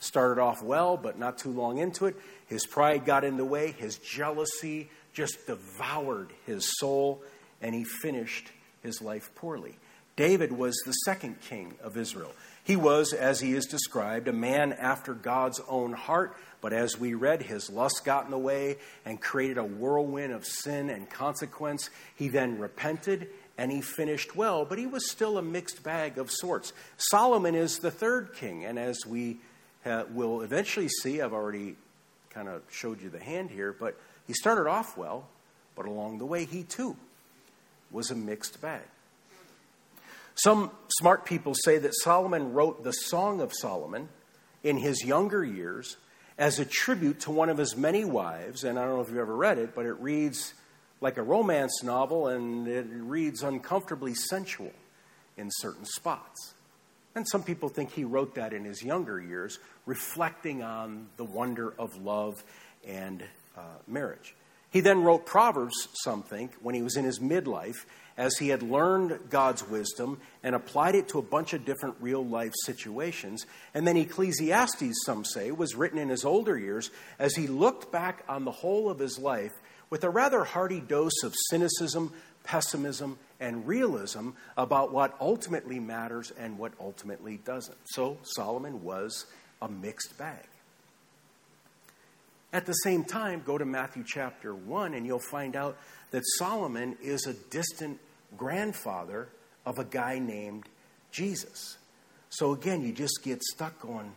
Started 0.00 0.40
off 0.40 0.62
well, 0.62 0.96
but 0.96 1.18
not 1.18 1.38
too 1.38 1.50
long 1.50 1.78
into 1.78 2.06
it, 2.06 2.16
his 2.46 2.66
pride 2.66 3.04
got 3.04 3.24
in 3.24 3.36
the 3.36 3.44
way. 3.44 3.72
His 3.72 3.98
jealousy 3.98 4.90
just 5.12 5.46
devoured 5.46 6.28
his 6.46 6.70
soul, 6.78 7.22
and 7.62 7.74
he 7.74 7.84
finished 7.84 8.50
his 8.82 9.00
life 9.00 9.30
poorly. 9.34 9.76
David 10.16 10.52
was 10.52 10.76
the 10.84 10.92
second 10.92 11.40
king 11.40 11.74
of 11.82 11.96
Israel. 11.96 12.32
He 12.64 12.76
was, 12.76 13.12
as 13.12 13.40
he 13.40 13.52
is 13.52 13.66
described, 13.66 14.28
a 14.28 14.32
man 14.32 14.72
after 14.72 15.12
God's 15.12 15.60
own 15.68 15.92
heart, 15.92 16.36
but 16.60 16.72
as 16.72 16.98
we 16.98 17.14
read, 17.14 17.42
his 17.42 17.68
lust 17.68 18.02
got 18.04 18.24
in 18.24 18.30
the 18.30 18.38
way 18.38 18.78
and 19.04 19.20
created 19.20 19.58
a 19.58 19.64
whirlwind 19.64 20.32
of 20.32 20.46
sin 20.46 20.88
and 20.88 21.10
consequence. 21.10 21.90
He 22.16 22.28
then 22.28 22.58
repented 22.58 23.28
and 23.56 23.70
he 23.70 23.80
finished 23.80 24.34
well, 24.34 24.64
but 24.64 24.78
he 24.78 24.86
was 24.86 25.10
still 25.10 25.38
a 25.38 25.42
mixed 25.42 25.82
bag 25.82 26.18
of 26.18 26.30
sorts. 26.30 26.72
Solomon 26.96 27.54
is 27.54 27.78
the 27.78 27.90
third 27.90 28.34
king, 28.34 28.64
and 28.64 28.78
as 28.78 29.06
we 29.06 29.38
uh, 29.86 30.04
will 30.12 30.42
eventually 30.42 30.88
see, 30.88 31.20
I've 31.20 31.32
already 31.32 31.76
kind 32.30 32.48
of 32.48 32.62
showed 32.70 33.00
you 33.00 33.10
the 33.10 33.20
hand 33.20 33.50
here, 33.50 33.72
but 33.72 33.98
he 34.26 34.32
started 34.32 34.68
off 34.68 34.96
well, 34.96 35.28
but 35.76 35.86
along 35.86 36.18
the 36.18 36.26
way, 36.26 36.44
he 36.44 36.62
too 36.64 36.96
was 37.90 38.10
a 38.10 38.14
mixed 38.14 38.60
bag. 38.60 38.82
Some 40.34 40.72
smart 40.98 41.24
people 41.24 41.54
say 41.54 41.78
that 41.78 41.94
Solomon 41.94 42.52
wrote 42.52 42.82
the 42.82 42.92
Song 42.92 43.40
of 43.40 43.52
Solomon 43.52 44.08
in 44.64 44.78
his 44.78 45.04
younger 45.04 45.44
years 45.44 45.96
as 46.36 46.58
a 46.58 46.64
tribute 46.64 47.20
to 47.20 47.30
one 47.30 47.48
of 47.48 47.58
his 47.58 47.76
many 47.76 48.04
wives. 48.04 48.64
And 48.64 48.78
I 48.78 48.84
don't 48.84 48.96
know 48.96 49.00
if 49.00 49.08
you've 49.08 49.18
ever 49.18 49.36
read 49.36 49.58
it, 49.58 49.76
but 49.76 49.86
it 49.86 49.94
reads 50.00 50.54
like 51.04 51.18
a 51.18 51.22
romance 51.22 51.82
novel 51.82 52.28
and 52.28 52.66
it 52.66 52.86
reads 52.88 53.42
uncomfortably 53.42 54.14
sensual 54.14 54.72
in 55.36 55.50
certain 55.50 55.84
spots. 55.84 56.54
And 57.14 57.28
some 57.28 57.42
people 57.42 57.68
think 57.68 57.92
he 57.92 58.04
wrote 58.04 58.36
that 58.36 58.54
in 58.54 58.64
his 58.64 58.82
younger 58.82 59.20
years, 59.20 59.58
reflecting 59.84 60.62
on 60.62 61.08
the 61.18 61.24
wonder 61.24 61.74
of 61.78 61.94
love 61.96 62.42
and 62.88 63.22
uh, 63.54 63.60
marriage. 63.86 64.34
He 64.70 64.80
then 64.80 65.02
wrote 65.02 65.26
Proverbs, 65.26 65.74
some 66.02 66.22
think, 66.22 66.54
when 66.62 66.74
he 66.74 66.80
was 66.80 66.96
in 66.96 67.04
his 67.04 67.18
midlife, 67.18 67.84
as 68.16 68.38
he 68.38 68.48
had 68.48 68.62
learned 68.62 69.28
God's 69.28 69.62
wisdom 69.68 70.20
and 70.42 70.54
applied 70.54 70.94
it 70.94 71.08
to 71.08 71.18
a 71.18 71.22
bunch 71.22 71.52
of 71.52 71.66
different 71.66 71.96
real 72.00 72.24
life 72.24 72.52
situations. 72.64 73.44
And 73.74 73.86
then 73.86 73.98
Ecclesiastes, 73.98 75.04
some 75.04 75.26
say, 75.26 75.50
was 75.50 75.74
written 75.74 75.98
in 75.98 76.08
his 76.08 76.24
older 76.24 76.58
years 76.58 76.90
as 77.18 77.36
he 77.36 77.46
looked 77.46 77.92
back 77.92 78.24
on 78.26 78.46
the 78.46 78.50
whole 78.50 78.88
of 78.88 78.98
his 78.98 79.18
life 79.18 79.52
with 79.94 80.02
a 80.02 80.10
rather 80.10 80.42
hearty 80.42 80.80
dose 80.80 81.22
of 81.22 81.32
cynicism, 81.50 82.12
pessimism, 82.42 83.16
and 83.38 83.64
realism 83.64 84.30
about 84.56 84.92
what 84.92 85.16
ultimately 85.20 85.78
matters 85.78 86.32
and 86.36 86.58
what 86.58 86.72
ultimately 86.80 87.36
doesn't. 87.44 87.78
So 87.84 88.18
Solomon 88.24 88.82
was 88.82 89.26
a 89.62 89.68
mixed 89.68 90.18
bag. 90.18 90.48
At 92.52 92.66
the 92.66 92.72
same 92.72 93.04
time, 93.04 93.42
go 93.46 93.56
to 93.56 93.64
Matthew 93.64 94.02
chapter 94.04 94.52
1 94.52 94.94
and 94.94 95.06
you'll 95.06 95.20
find 95.20 95.54
out 95.54 95.78
that 96.10 96.24
Solomon 96.38 96.96
is 97.00 97.28
a 97.28 97.34
distant 97.50 98.00
grandfather 98.36 99.28
of 99.64 99.78
a 99.78 99.84
guy 99.84 100.18
named 100.18 100.64
Jesus. 101.12 101.78
So 102.30 102.50
again, 102.50 102.82
you 102.82 102.90
just 102.90 103.20
get 103.22 103.44
stuck 103.44 103.78
going, 103.78 104.10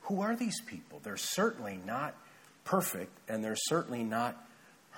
who 0.00 0.22
are 0.22 0.34
these 0.34 0.62
people? 0.62 0.98
They're 1.02 1.18
certainly 1.18 1.78
not 1.84 2.14
perfect 2.64 3.12
and 3.28 3.44
they're 3.44 3.54
certainly 3.54 4.02
not 4.02 4.46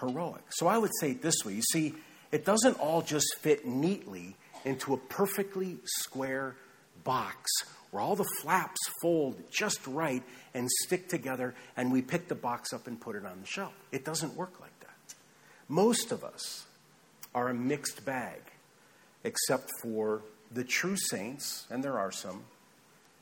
heroic. 0.03 0.43
So 0.51 0.67
I 0.67 0.79
would 0.79 0.91
say 1.01 1.13
it 1.13 1.23
this 1.23 1.45
way 1.45 1.55
you 1.55 1.63
see, 1.63 1.95
it 2.31 2.45
doesn't 2.45 2.79
all 2.81 3.03
just 3.03 3.27
fit 3.41 3.67
neatly 3.67 4.37
into 4.65 4.95
a 4.95 4.97
perfectly 4.97 5.79
square 5.85 6.57
box 7.05 7.51
where 7.91 8.03
all 8.03 8.17
the 8.17 8.29
flaps 8.41 8.81
fold 9.03 9.37
just 9.51 9.87
right 9.87 10.23
and 10.55 10.69
stick 10.85 11.09
together, 11.09 11.55
and 11.77 11.93
we 11.93 12.01
pick 12.01 12.27
the 12.27 12.35
box 12.35 12.73
up 12.73 12.87
and 12.87 12.99
put 13.01 13.17
it 13.17 13.27
on 13.27 13.39
the 13.41 13.47
shelf. 13.47 13.75
It 13.93 14.05
doesn't 14.05 14.35
work 14.35 14.61
like 14.61 14.79
that. 14.81 15.15
Most 15.69 16.11
of 16.11 16.25
us 16.25 16.65
are 17.35 17.49
a 17.49 17.55
mixed 17.55 18.05
bag, 18.05 18.41
except 19.25 19.71
for 19.83 20.23
the 20.51 20.65
true 20.65 20.97
saints, 20.97 21.67
and 21.71 21.85
there 21.85 21.99
are 21.99 22.11
some 22.11 22.45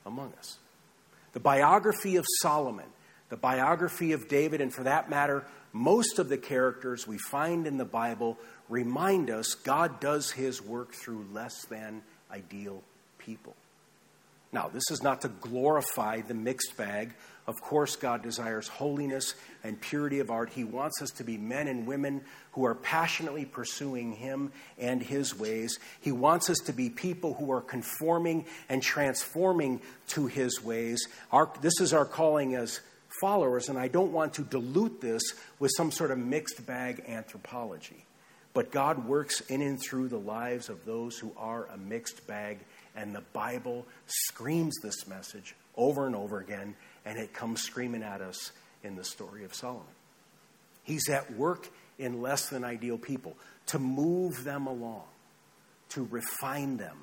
among 0.06 0.32
us. 0.38 0.58
The 1.32 1.40
biography 1.40 2.16
of 2.16 2.24
Solomon, 2.40 2.86
the 3.28 3.36
biography 3.36 4.12
of 4.12 4.28
David, 4.28 4.60
and 4.60 4.72
for 4.72 4.84
that 4.84 5.10
matter, 5.10 5.44
most 5.72 6.18
of 6.18 6.28
the 6.28 6.38
characters 6.38 7.06
we 7.06 7.18
find 7.18 7.66
in 7.66 7.78
the 7.78 7.84
Bible 7.84 8.38
remind 8.68 9.30
us 9.30 9.54
God 9.54 10.00
does 10.00 10.30
his 10.30 10.62
work 10.62 10.92
through 10.92 11.26
less 11.32 11.64
than 11.66 12.02
ideal 12.30 12.82
people. 13.18 13.54
Now, 14.52 14.68
this 14.68 14.90
is 14.90 15.02
not 15.02 15.20
to 15.20 15.28
glorify 15.28 16.22
the 16.22 16.34
mixed 16.34 16.76
bag. 16.76 17.14
Of 17.46 17.60
course, 17.60 17.94
God 17.94 18.22
desires 18.22 18.66
holiness 18.66 19.34
and 19.62 19.80
purity 19.80 20.18
of 20.18 20.30
art. 20.30 20.50
He 20.50 20.64
wants 20.64 21.00
us 21.02 21.10
to 21.12 21.24
be 21.24 21.36
men 21.36 21.68
and 21.68 21.86
women 21.86 22.22
who 22.52 22.64
are 22.64 22.74
passionately 22.74 23.44
pursuing 23.44 24.12
Him 24.12 24.52
and 24.76 25.00
His 25.02 25.38
ways. 25.38 25.78
He 26.00 26.10
wants 26.10 26.50
us 26.50 26.58
to 26.66 26.72
be 26.72 26.90
people 26.90 27.34
who 27.34 27.52
are 27.52 27.60
conforming 27.60 28.44
and 28.68 28.82
transforming 28.82 29.80
to 30.08 30.26
His 30.26 30.62
ways. 30.62 31.06
Our, 31.30 31.52
this 31.60 31.80
is 31.80 31.92
our 31.92 32.04
calling 32.04 32.56
as 32.56 32.80
followers, 33.20 33.68
and 33.68 33.78
I 33.78 33.88
don't 33.88 34.12
want 34.12 34.34
to 34.34 34.42
dilute 34.42 35.00
this 35.00 35.22
with 35.58 35.70
some 35.76 35.90
sort 35.90 36.10
of 36.10 36.18
mixed 36.18 36.66
bag 36.66 37.04
anthropology. 37.08 38.04
But 38.52 38.72
God 38.72 39.06
works 39.06 39.40
in 39.42 39.62
and 39.62 39.80
through 39.80 40.08
the 40.08 40.18
lives 40.18 40.68
of 40.68 40.84
those 40.84 41.18
who 41.18 41.32
are 41.36 41.66
a 41.66 41.76
mixed 41.76 42.26
bag 42.26 42.58
and 42.96 43.14
the 43.14 43.22
Bible 43.32 43.86
screams 44.06 44.74
this 44.82 45.06
message 45.06 45.54
over 45.76 46.06
and 46.06 46.16
over 46.16 46.40
again, 46.40 46.74
and 47.04 47.18
it 47.18 47.32
comes 47.32 47.62
screaming 47.62 48.02
at 48.02 48.20
us 48.20 48.50
in 48.82 48.96
the 48.96 49.04
story 49.04 49.44
of 49.44 49.54
Solomon. 49.54 49.86
He's 50.82 51.08
at 51.08 51.32
work 51.34 51.68
in 51.98 52.22
less 52.22 52.48
than 52.48 52.64
ideal 52.64 52.98
people 52.98 53.36
to 53.66 53.78
move 53.78 54.42
them 54.42 54.66
along, 54.66 55.04
to 55.90 56.06
refine 56.10 56.76
them, 56.76 56.96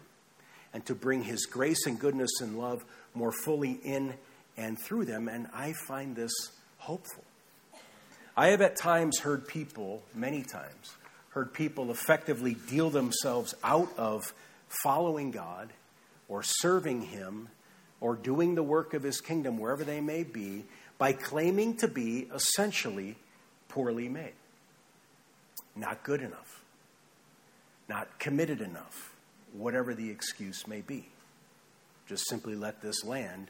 and 0.74 0.86
to 0.86 0.96
bring 0.96 1.24
His 1.24 1.46
grace 1.46 1.86
and 1.86 1.98
goodness 1.98 2.42
and 2.42 2.60
love 2.60 2.84
more 3.14 3.32
fully 3.32 3.80
in 3.84 4.14
and 4.58 4.78
through 4.80 5.06
them. 5.06 5.28
And 5.28 5.48
I 5.54 5.74
find 5.88 6.16
this 6.16 6.32
hopeful. 6.78 7.24
I 8.36 8.48
have 8.50 8.62
at 8.62 8.76
times 8.76 9.20
heard 9.20 9.48
people, 9.48 10.04
many 10.14 10.44
times, 10.44 10.96
heard 11.30 11.54
people 11.54 11.92
effectively 11.92 12.56
deal 12.68 12.90
themselves 12.90 13.56
out 13.64 13.90
of 13.98 14.34
following 14.84 15.32
God 15.32 15.70
or 16.28 16.44
serving 16.44 17.04
Him 17.04 17.50
or 18.00 18.16
doing 18.16 18.56
the 18.56 18.64
work 18.64 18.94
of 18.94 19.04
His 19.04 19.22
kingdom, 19.22 19.58
wherever 19.58 19.84
they 19.84 20.02
may 20.02 20.24
be, 20.24 20.66
by 20.98 21.14
claiming 21.14 21.78
to 21.78 21.88
be 21.88 22.28
essentially 22.34 23.16
poorly 23.70 24.08
made. 24.08 24.34
Not 25.76 26.04
good 26.04 26.22
enough, 26.22 26.64
not 27.88 28.20
committed 28.20 28.62
enough, 28.62 29.16
whatever 29.54 29.94
the 29.94 30.10
excuse 30.10 30.68
may 30.68 30.82
be. 30.82 31.08
Just 32.08 32.28
simply 32.28 32.56
let 32.56 32.82
this 32.82 33.04
land. 33.04 33.48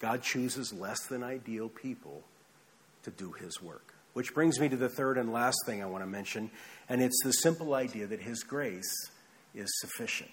God 0.00 0.22
chooses 0.22 0.72
less 0.72 1.06
than 1.06 1.22
ideal 1.22 1.68
people 1.68 2.22
to 3.04 3.10
do 3.10 3.32
His 3.32 3.62
work. 3.62 3.94
Which 4.12 4.34
brings 4.34 4.58
me 4.58 4.68
to 4.68 4.76
the 4.76 4.88
third 4.88 5.18
and 5.18 5.32
last 5.32 5.58
thing 5.66 5.82
I 5.82 5.86
want 5.86 6.02
to 6.02 6.10
mention, 6.10 6.50
and 6.88 7.00
it's 7.00 7.22
the 7.22 7.32
simple 7.32 7.74
idea 7.74 8.06
that 8.08 8.20
His 8.20 8.42
grace 8.42 9.10
is 9.54 9.68
sufficient. 9.80 10.30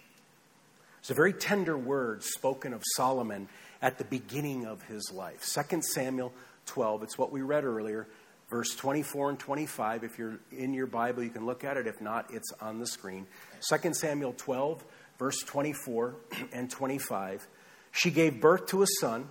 It's 0.99 1.12
a 1.12 1.13
very 1.13 1.34
tender 1.34 1.77
word 1.77 2.23
spoken 2.23 2.73
of 2.73 2.82
Solomon 2.95 3.47
at 3.82 3.97
the 3.97 4.03
beginning 4.03 4.65
of 4.65 4.82
his 4.84 5.12
life. 5.13 5.47
2 5.69 5.82
Samuel 5.82 6.34
12, 6.65 7.03
it's 7.03 7.17
what 7.17 7.32
we 7.32 7.41
read 7.41 7.63
earlier, 7.63 8.08
verse 8.49 8.75
24 8.75 9.30
and 9.30 9.39
25. 9.39 10.03
If 10.03 10.17
you're 10.17 10.39
in 10.51 10.73
your 10.73 10.88
Bible, 10.88 11.23
you 11.23 11.30
can 11.30 11.45
look 11.45 11.63
at 11.63 11.77
it. 11.77 11.88
If 11.88 12.01
not, 12.01 12.34
it's 12.34 12.51
on 12.60 12.80
the 12.80 12.88
screen. 12.88 13.27
2 13.69 13.93
Samuel 13.93 14.34
12, 14.36 14.84
verse 15.17 15.39
24 15.45 16.15
and 16.51 16.69
25. 16.69 17.47
She 17.91 18.12
gave 18.12 18.41
birth 18.41 18.67
to 18.67 18.82
a 18.82 18.88
son, 18.99 19.30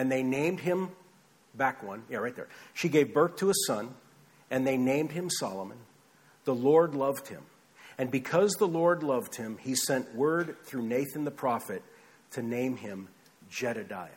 and 0.00 0.10
they 0.10 0.22
named 0.22 0.60
him, 0.60 0.88
back 1.54 1.82
one, 1.82 2.04
yeah, 2.08 2.18
right 2.18 2.34
there. 2.34 2.48
She 2.74 2.88
gave 2.88 3.12
birth 3.12 3.36
to 3.36 3.50
a 3.50 3.54
son, 3.66 3.94
and 4.50 4.66
they 4.66 4.76
named 4.76 5.12
him 5.12 5.28
Solomon. 5.28 5.78
The 6.44 6.54
Lord 6.54 6.94
loved 6.94 7.28
him 7.28 7.42
and 8.00 8.10
because 8.10 8.52
the 8.52 8.66
Lord 8.66 9.02
loved 9.02 9.34
him, 9.34 9.58
he 9.60 9.74
sent 9.74 10.14
word 10.14 10.56
through 10.64 10.84
Nathan 10.84 11.24
the 11.24 11.30
prophet 11.30 11.82
to 12.30 12.40
name 12.40 12.78
him 12.78 13.08
Jedediah. 13.50 14.08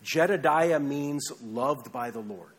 Jedediah 0.00 0.78
means 0.78 1.32
loved 1.42 1.90
by 1.90 2.12
the 2.12 2.20
Lord. 2.20 2.52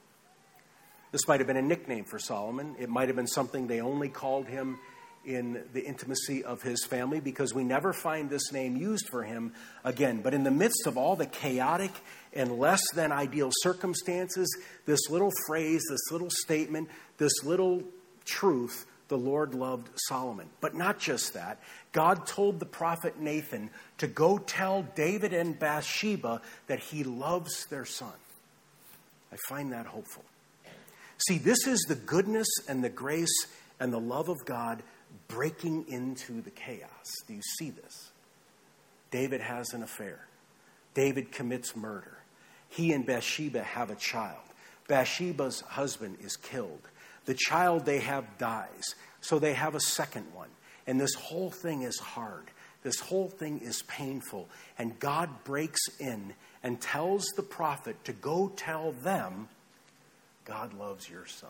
This 1.13 1.25
might 1.25 1.39
have 1.39 1.47
been 1.47 1.55
a 1.55 1.61
nickname 1.61 2.03
for 2.03 2.19
Solomon. 2.19 2.75
It 2.77 2.89
might 2.89 3.07
have 3.07 3.15
been 3.15 3.27
something 3.27 3.67
they 3.67 3.79
only 3.79 4.09
called 4.09 4.45
him 4.47 4.77
in 5.27 5.61
the 5.73 5.85
intimacy 5.85 6.43
of 6.43 6.61
his 6.61 6.85
family 6.85 7.19
because 7.19 7.53
we 7.53 7.63
never 7.63 7.91
find 7.91 8.29
this 8.29 8.51
name 8.53 8.77
used 8.77 9.07
for 9.09 9.23
him 9.23 9.53
again. 9.83 10.21
But 10.21 10.33
in 10.33 10.43
the 10.43 10.51
midst 10.51 10.87
of 10.87 10.97
all 10.97 11.17
the 11.17 11.25
chaotic 11.25 11.91
and 12.33 12.57
less 12.57 12.81
than 12.95 13.11
ideal 13.11 13.49
circumstances, 13.61 14.47
this 14.85 15.09
little 15.09 15.31
phrase, 15.45 15.83
this 15.89 16.11
little 16.11 16.29
statement, 16.31 16.89
this 17.17 17.43
little 17.43 17.83
truth 18.23 18.85
the 19.09 19.17
Lord 19.17 19.53
loved 19.53 19.89
Solomon. 20.07 20.47
But 20.61 20.75
not 20.75 20.99
just 20.99 21.33
that. 21.33 21.59
God 21.91 22.25
told 22.25 22.59
the 22.59 22.65
prophet 22.65 23.19
Nathan 23.19 23.69
to 23.99 24.07
go 24.07 24.37
tell 24.37 24.83
David 24.95 25.33
and 25.33 25.57
Bathsheba 25.57 26.41
that 26.67 26.79
he 26.79 27.03
loves 27.03 27.65
their 27.67 27.85
son. 27.85 28.13
I 29.31 29.35
find 29.47 29.71
that 29.73 29.85
hopeful. 29.85 30.23
See, 31.27 31.37
this 31.37 31.65
is 31.67 31.85
the 31.87 31.95
goodness 31.95 32.47
and 32.67 32.83
the 32.83 32.89
grace 32.89 33.47
and 33.79 33.91
the 33.91 33.99
love 33.99 34.29
of 34.29 34.37
God 34.45 34.83
breaking 35.27 35.85
into 35.87 36.41
the 36.41 36.51
chaos. 36.51 37.05
Do 37.27 37.33
you 37.33 37.41
see 37.59 37.69
this? 37.69 38.11
David 39.11 39.41
has 39.41 39.73
an 39.73 39.83
affair. 39.83 40.27
David 40.93 41.31
commits 41.31 41.75
murder. 41.75 42.17
He 42.69 42.91
and 42.91 43.05
Bathsheba 43.05 43.63
have 43.63 43.89
a 43.89 43.95
child. 43.95 44.41
Bathsheba's 44.87 45.61
husband 45.61 46.17
is 46.21 46.35
killed. 46.35 46.87
The 47.25 47.33
child 47.33 47.85
they 47.85 47.99
have 47.99 48.37
dies. 48.37 48.95
So 49.21 49.39
they 49.39 49.53
have 49.53 49.75
a 49.75 49.79
second 49.79 50.25
one. 50.33 50.49
And 50.85 50.99
this 50.99 51.13
whole 51.13 51.51
thing 51.51 51.83
is 51.83 51.99
hard. 51.99 52.45
This 52.83 52.99
whole 52.99 53.27
thing 53.27 53.59
is 53.59 53.81
painful. 53.83 54.47
And 54.77 54.97
God 54.99 55.29
breaks 55.43 55.81
in 55.99 56.33
and 56.63 56.79
tells 56.79 57.25
the 57.35 57.43
prophet 57.43 58.03
to 58.05 58.13
go 58.13 58.51
tell 58.55 58.93
them, 58.93 59.49
God 60.45 60.73
loves 60.73 61.09
your 61.09 61.25
son. 61.25 61.49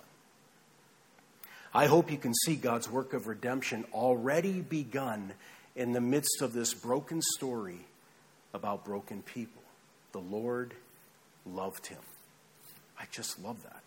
I 1.77 1.85
hope 1.85 2.11
you 2.11 2.17
can 2.17 2.33
see 2.33 2.55
God's 2.55 2.89
work 2.89 3.13
of 3.13 3.27
redemption 3.27 3.85
already 3.93 4.61
begun 4.61 5.33
in 5.75 5.93
the 5.93 6.01
midst 6.01 6.41
of 6.41 6.51
this 6.51 6.73
broken 6.73 7.21
story 7.21 7.85
about 8.51 8.83
broken 8.83 9.21
people. 9.21 9.61
The 10.11 10.17
Lord 10.17 10.73
loved 11.45 11.85
him. 11.85 11.99
I 12.99 13.03
just 13.11 13.39
love 13.43 13.61
that. 13.61 13.83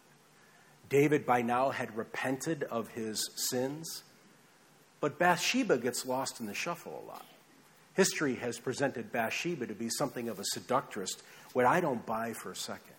David 0.88 1.26
by 1.26 1.42
now 1.42 1.70
had 1.70 1.96
repented 1.96 2.62
of 2.62 2.86
his 2.90 3.28
sins, 3.34 4.04
but 5.00 5.18
Bathsheba 5.18 5.76
gets 5.76 6.06
lost 6.06 6.38
in 6.38 6.46
the 6.46 6.54
shuffle 6.54 7.02
a 7.04 7.08
lot. 7.08 7.26
History 7.94 8.36
has 8.36 8.60
presented 8.60 9.10
Bathsheba 9.10 9.66
to 9.66 9.74
be 9.74 9.90
something 9.90 10.28
of 10.28 10.38
a 10.38 10.44
seductress, 10.44 11.10
what 11.54 11.66
I 11.66 11.80
don't 11.80 12.06
buy 12.06 12.34
for 12.34 12.52
a 12.52 12.56
second. 12.56 12.94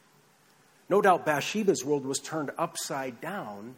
No 0.89 1.01
doubt 1.01 1.25
Bathsheba's 1.25 1.85
world 1.85 2.05
was 2.05 2.19
turned 2.19 2.51
upside 2.57 3.21
down 3.21 3.75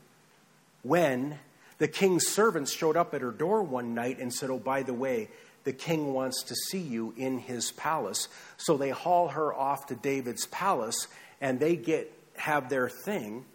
when 0.83 1.39
the 1.79 1.87
king's 1.87 2.27
servants 2.27 2.71
showed 2.71 2.95
up 2.95 3.13
at 3.13 3.21
her 3.21 3.31
door 3.31 3.63
one 3.63 3.95
night 3.95 4.19
and 4.19 4.33
said, 4.33 4.49
Oh, 4.49 4.59
by 4.59 4.83
the 4.83 4.93
way, 4.93 5.29
the 5.63 5.73
king 5.73 6.13
wants 6.13 6.43
to 6.43 6.55
see 6.55 6.79
you 6.79 7.13
in 7.17 7.39
his 7.39 7.71
palace. 7.71 8.27
So 8.57 8.77
they 8.77 8.89
haul 8.89 9.29
her 9.29 9.53
off 9.53 9.87
to 9.87 9.95
David's 9.95 10.45
palace 10.45 11.07
and 11.41 11.59
they 11.59 11.75
get 11.75 12.11
have 12.35 12.69
their 12.69 12.89
thing 12.89 13.45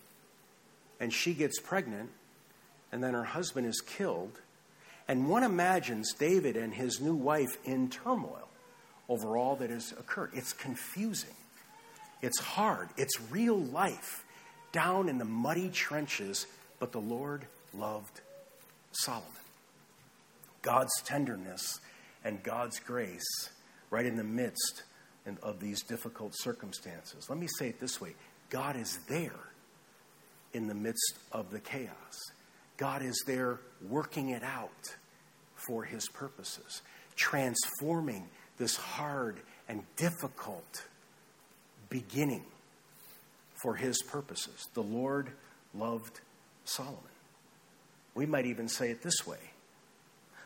and 1.00 1.12
she 1.12 1.34
gets 1.34 1.60
pregnant 1.60 2.10
and 2.90 3.02
then 3.02 3.14
her 3.14 3.24
husband 3.24 3.66
is 3.66 3.80
killed. 3.80 4.40
And 5.06 5.28
one 5.28 5.42
imagines 5.42 6.12
David 6.12 6.56
and 6.56 6.74
his 6.74 7.00
new 7.00 7.14
wife 7.14 7.56
in 7.64 7.88
turmoil 7.88 8.48
over 9.08 9.36
all 9.36 9.56
that 9.56 9.70
has 9.70 9.92
occurred. 9.92 10.30
It's 10.34 10.52
confusing. 10.52 11.34
It's 12.20 12.40
hard. 12.40 12.88
It's 12.96 13.18
real 13.30 13.58
life 13.58 14.24
down 14.72 15.08
in 15.08 15.18
the 15.18 15.24
muddy 15.24 15.70
trenches 15.70 16.46
but 16.78 16.92
the 16.92 17.00
Lord 17.00 17.46
loved 17.74 18.20
Solomon. 18.92 19.28
God's 20.62 21.02
tenderness 21.04 21.80
and 22.24 22.42
God's 22.42 22.80
grace 22.80 23.50
right 23.90 24.06
in 24.06 24.16
the 24.16 24.24
midst 24.24 24.82
of 25.42 25.60
these 25.60 25.82
difficult 25.82 26.32
circumstances. 26.34 27.26
Let 27.28 27.38
me 27.38 27.48
say 27.58 27.68
it 27.68 27.80
this 27.80 28.00
way 28.00 28.14
God 28.50 28.76
is 28.76 28.98
there 29.08 29.52
in 30.52 30.66
the 30.66 30.74
midst 30.74 31.18
of 31.32 31.50
the 31.50 31.60
chaos. 31.60 32.32
God 32.76 33.02
is 33.02 33.22
there 33.26 33.60
working 33.88 34.30
it 34.30 34.42
out 34.42 34.96
for 35.54 35.84
his 35.84 36.08
purposes, 36.08 36.82
transforming 37.16 38.28
this 38.56 38.76
hard 38.76 39.40
and 39.68 39.82
difficult 39.96 40.84
beginning 41.90 42.44
for 43.62 43.74
his 43.74 44.00
purposes. 44.02 44.68
The 44.74 44.82
Lord 44.82 45.30
loved 45.74 46.20
Solomon. 46.68 47.02
We 48.14 48.26
might 48.26 48.46
even 48.46 48.68
say 48.68 48.90
it 48.90 49.02
this 49.02 49.26
way 49.26 49.38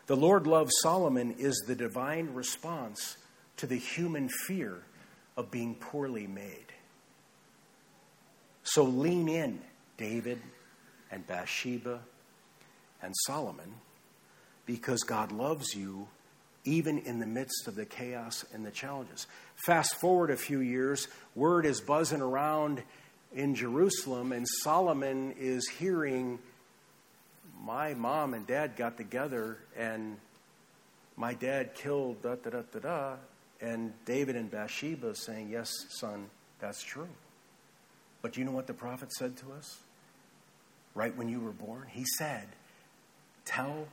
The 0.07 0.15
Lord 0.15 0.47
loves 0.47 0.71
Solomon 0.81 1.35
is 1.37 1.63
the 1.67 1.75
divine 1.75 2.33
response 2.33 3.17
to 3.57 3.67
the 3.67 3.77
human 3.77 4.29
fear 4.47 4.83
of 5.35 5.51
being 5.51 5.75
poorly 5.75 6.27
made. 6.27 6.73
So 8.63 8.83
lean 8.83 9.27
in, 9.27 9.61
David 9.97 10.41
and 11.11 11.25
Bathsheba 11.27 11.99
and 13.01 13.13
Solomon, 13.25 13.73
because 14.65 15.03
God 15.03 15.31
loves 15.31 15.75
you 15.75 16.07
even 16.65 16.99
in 16.99 17.19
the 17.19 17.25
midst 17.25 17.67
of 17.67 17.75
the 17.75 17.85
chaos 17.85 18.45
and 18.53 18.65
the 18.65 18.71
challenges. 18.71 19.27
Fast 19.65 19.95
forward 19.95 20.31
a 20.31 20.37
few 20.37 20.59
years, 20.59 21.07
word 21.35 21.65
is 21.65 21.81
buzzing 21.81 22.21
around 22.21 22.81
in 23.33 23.55
Jerusalem, 23.55 24.31
and 24.31 24.45
Solomon 24.61 25.33
is 25.39 25.67
hearing, 25.67 26.39
My 27.61 27.93
mom 27.93 28.33
and 28.33 28.45
dad 28.45 28.75
got 28.75 28.97
together, 28.97 29.57
and 29.75 30.17
my 31.15 31.33
dad 31.33 31.75
killed 31.75 32.21
da 32.21 32.35
da 32.35 32.49
da 32.49 32.61
da 32.71 32.79
da. 32.79 33.15
And 33.61 33.93
David 34.05 34.35
and 34.35 34.51
Bathsheba 34.51 35.15
saying, 35.15 35.49
Yes, 35.49 35.71
son, 35.89 36.29
that's 36.59 36.83
true. 36.83 37.09
But 38.21 38.37
you 38.37 38.45
know 38.45 38.51
what 38.51 38.67
the 38.67 38.73
prophet 38.73 39.11
said 39.13 39.37
to 39.37 39.51
us? 39.53 39.79
Right 40.95 41.15
when 41.15 41.27
you 41.27 41.39
were 41.39 41.51
born? 41.51 41.85
He 41.89 42.05
said, 42.17 42.47
Tell 43.45 43.87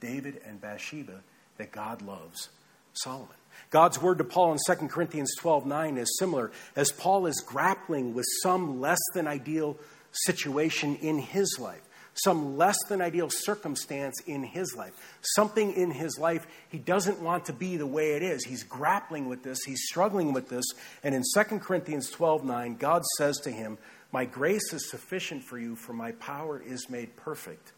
David 0.00 0.40
and 0.46 0.60
Bathsheba 0.60 1.20
that 1.58 1.72
God 1.72 2.02
loves 2.02 2.48
Solomon. 2.94 3.28
God's 3.70 4.00
word 4.00 4.18
to 4.18 4.24
Paul 4.24 4.52
in 4.52 4.58
2 4.66 4.88
Corinthians 4.88 5.34
12 5.38 5.66
9 5.66 5.98
is 5.98 6.18
similar 6.18 6.50
as 6.74 6.90
Paul 6.92 7.26
is 7.26 7.40
grappling 7.40 8.14
with 8.14 8.26
some 8.42 8.80
less 8.80 9.00
than 9.14 9.26
ideal 9.26 9.76
situation 10.12 10.96
in 10.96 11.18
his 11.18 11.58
life, 11.60 11.82
some 12.14 12.56
less 12.56 12.76
than 12.88 13.00
ideal 13.00 13.28
circumstance 13.30 14.20
in 14.26 14.42
his 14.42 14.74
life, 14.76 14.92
something 15.20 15.72
in 15.72 15.90
his 15.90 16.18
life 16.18 16.46
he 16.68 16.78
doesn't 16.78 17.20
want 17.20 17.44
to 17.44 17.52
be 17.52 17.76
the 17.76 17.86
way 17.86 18.12
it 18.12 18.22
is. 18.22 18.44
He's 18.44 18.64
grappling 18.64 19.28
with 19.28 19.42
this, 19.42 19.62
he's 19.64 19.84
struggling 19.84 20.32
with 20.32 20.48
this. 20.48 20.64
And 21.04 21.14
in 21.14 21.22
2 21.34 21.58
Corinthians 21.58 22.10
12 22.10 22.44
9, 22.44 22.76
God 22.76 23.04
says 23.18 23.38
to 23.40 23.50
him, 23.50 23.78
My 24.12 24.24
grace 24.24 24.72
is 24.72 24.90
sufficient 24.90 25.44
for 25.44 25.58
you, 25.58 25.76
for 25.76 25.92
my 25.92 26.12
power 26.12 26.60
is 26.60 26.90
made 26.90 27.16
perfect 27.16 27.72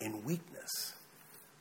in 0.00 0.24
weakness. 0.24 0.94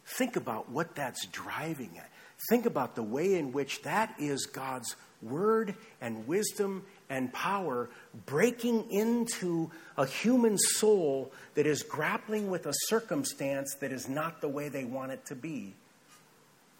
Think 0.05 0.35
about 0.35 0.69
what 0.69 0.95
that's 0.95 1.25
driving 1.27 1.91
at. 1.97 2.09
Think 2.49 2.65
about 2.65 2.95
the 2.95 3.03
way 3.03 3.35
in 3.35 3.51
which 3.51 3.81
that 3.83 4.15
is 4.19 4.45
God's 4.45 4.95
word 5.21 5.75
and 6.01 6.27
wisdom 6.27 6.83
and 7.09 7.31
power 7.33 7.89
breaking 8.25 8.91
into 8.91 9.71
a 9.97 10.05
human 10.05 10.57
soul 10.57 11.31
that 11.55 11.65
is 11.65 11.83
grappling 11.83 12.49
with 12.49 12.65
a 12.65 12.73
circumstance 12.87 13.75
that 13.79 13.91
is 13.91 14.07
not 14.07 14.41
the 14.41 14.47
way 14.47 14.69
they 14.69 14.85
want 14.85 15.11
it 15.11 15.25
to 15.27 15.35
be. 15.35 15.73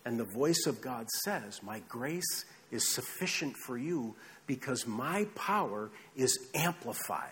And 0.06 0.20
the 0.20 0.26
voice 0.26 0.66
of 0.68 0.82
God 0.82 1.08
says, 1.24 1.64
My 1.64 1.82
grace 1.90 2.46
is 2.72 2.94
sufficient 2.94 3.56
for 3.58 3.78
you 3.78 4.16
because 4.46 4.86
my 4.86 5.26
power 5.36 5.90
is 6.16 6.38
amplified 6.54 7.32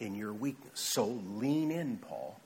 in 0.00 0.14
your 0.14 0.32
weakness. 0.32 0.80
So 0.80 1.20
lean 1.34 1.70
in, 1.70 1.96
Paul. 1.96 2.38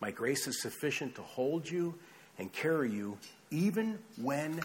My 0.00 0.10
grace 0.10 0.46
is 0.46 0.60
sufficient 0.60 1.14
to 1.14 1.22
hold 1.22 1.68
you 1.68 1.94
and 2.38 2.52
carry 2.52 2.90
you 2.90 3.18
even 3.50 3.98
when 4.20 4.60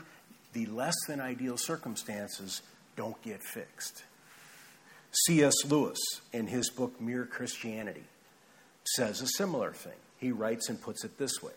the 0.54 0.66
less 0.68 0.96
than 1.08 1.20
ideal 1.20 1.58
circumstances 1.58 2.62
don't 2.96 3.22
get 3.22 3.42
fixed. 3.42 4.04
C.S. 5.26 5.54
Lewis, 5.68 6.00
in 6.32 6.48
his 6.48 6.70
book 6.70 7.00
Mere 7.00 7.26
Christianity, 7.26 8.04
says 8.96 9.22
a 9.22 9.28
similar 9.28 9.72
thing. 9.72 9.94
He 10.18 10.32
writes 10.32 10.70
and 10.70 10.82
puts 10.82 11.04
it 11.04 11.18
this 11.18 11.42
way 11.42 11.54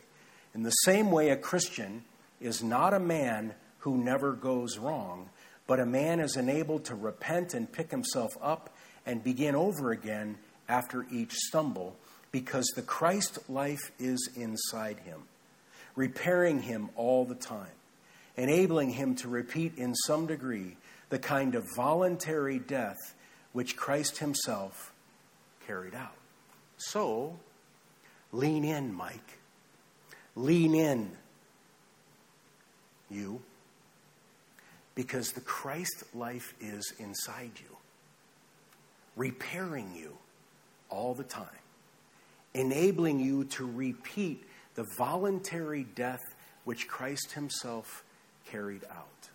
In 0.54 0.62
the 0.62 0.70
same 0.70 1.10
way, 1.10 1.30
a 1.30 1.36
Christian 1.36 2.04
is 2.40 2.62
not 2.62 2.94
a 2.94 3.00
man 3.00 3.54
who 3.78 3.96
never 3.96 4.32
goes 4.32 4.78
wrong, 4.78 5.28
but 5.66 5.80
a 5.80 5.86
man 5.86 6.20
is 6.20 6.36
enabled 6.36 6.84
to 6.86 6.94
repent 6.94 7.54
and 7.54 7.70
pick 7.70 7.90
himself 7.90 8.32
up 8.42 8.70
and 9.06 9.22
begin 9.22 9.54
over 9.54 9.92
again 9.92 10.36
after 10.68 11.06
each 11.10 11.32
stumble 11.32 11.96
because 12.32 12.66
the 12.74 12.82
Christ 12.82 13.38
life 13.48 13.92
is 13.98 14.30
inside 14.34 14.98
him 15.00 15.22
repairing 15.96 16.62
him 16.62 16.90
all 16.96 17.24
the 17.24 17.34
time, 17.34 17.66
enabling 18.36 18.90
him 18.90 19.14
to 19.16 19.28
repeat 19.28 19.76
in 19.76 19.94
some 19.94 20.26
degree 20.26 20.76
the 21.08 21.18
kind 21.18 21.54
of 21.54 21.64
voluntary 21.76 22.58
death 22.58 23.14
which 23.52 23.76
Christ 23.76 24.18
himself 24.18 24.92
carried 25.66 25.94
out. 25.94 26.16
So, 26.76 27.38
lean 28.32 28.64
in, 28.64 28.92
Mike. 28.92 29.38
Lean 30.36 30.74
in, 30.74 31.12
you, 33.08 33.40
because 34.96 35.30
the 35.32 35.40
Christ 35.40 36.02
life 36.12 36.54
is 36.60 36.92
inside 36.98 37.52
you, 37.56 37.76
repairing 39.16 39.94
you 39.94 40.16
all 40.90 41.14
the 41.14 41.24
time, 41.24 41.46
enabling 42.54 43.20
you 43.20 43.44
to 43.44 43.64
repeat 43.64 44.44
the 44.74 44.86
voluntary 44.96 45.84
death 45.94 46.22
which 46.64 46.88
Christ 46.88 47.32
himself 47.32 48.04
carried 48.46 48.84
out. 48.90 49.28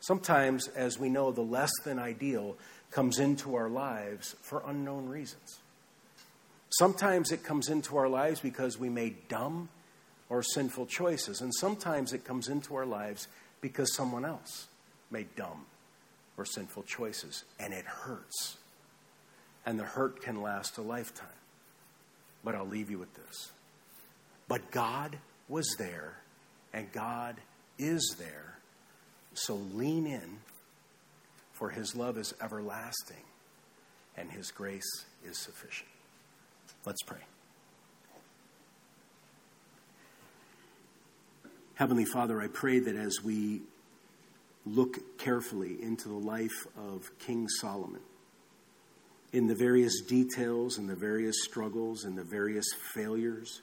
Sometimes, 0.00 0.68
as 0.68 0.98
we 0.98 1.08
know, 1.08 1.30
the 1.30 1.40
less 1.40 1.72
than 1.84 1.98
ideal 1.98 2.56
comes 2.90 3.18
into 3.18 3.54
our 3.54 3.68
lives 3.68 4.36
for 4.42 4.62
unknown 4.66 5.08
reasons. 5.08 5.58
Sometimes 6.70 7.32
it 7.32 7.42
comes 7.42 7.68
into 7.68 7.96
our 7.96 8.08
lives 8.08 8.40
because 8.40 8.78
we 8.78 8.88
made 8.88 9.28
dumb 9.28 9.68
or 10.28 10.42
sinful 10.42 10.86
choices. 10.86 11.40
And 11.40 11.52
sometimes 11.54 12.12
it 12.12 12.24
comes 12.24 12.48
into 12.48 12.74
our 12.74 12.86
lives 12.86 13.28
because 13.60 13.94
someone 13.94 14.24
else 14.24 14.66
made 15.10 15.34
dumb 15.36 15.66
or 16.36 16.44
sinful 16.44 16.82
choices. 16.82 17.44
And 17.60 17.72
it 17.72 17.84
hurts. 17.84 18.58
And 19.64 19.78
the 19.78 19.84
hurt 19.84 20.20
can 20.20 20.42
last 20.42 20.76
a 20.76 20.82
lifetime. 20.82 21.28
But 22.42 22.54
I'll 22.54 22.66
leave 22.66 22.90
you 22.90 22.98
with 22.98 23.14
this. 23.14 23.52
But 24.48 24.70
God 24.70 25.18
was 25.48 25.74
there, 25.78 26.18
and 26.72 26.90
God 26.92 27.36
is 27.78 28.16
there. 28.18 28.58
So 29.34 29.54
lean 29.74 30.06
in, 30.06 30.38
for 31.52 31.70
his 31.70 31.96
love 31.96 32.18
is 32.18 32.34
everlasting, 32.42 33.24
and 34.16 34.30
his 34.30 34.50
grace 34.50 35.04
is 35.24 35.38
sufficient. 35.38 35.88
Let's 36.84 37.02
pray. 37.02 37.20
Heavenly 41.74 42.04
Father, 42.04 42.40
I 42.40 42.46
pray 42.46 42.78
that 42.78 42.94
as 42.94 43.24
we 43.24 43.62
look 44.64 45.18
carefully 45.18 45.82
into 45.82 46.08
the 46.08 46.14
life 46.14 46.66
of 46.76 47.10
King 47.18 47.48
Solomon, 47.48 48.00
in 49.32 49.48
the 49.48 49.54
various 49.56 50.00
details 50.02 50.78
and 50.78 50.88
the 50.88 50.94
various 50.94 51.42
struggles 51.42 52.04
and 52.04 52.16
the 52.16 52.22
various 52.22 52.66
failures, 52.94 53.62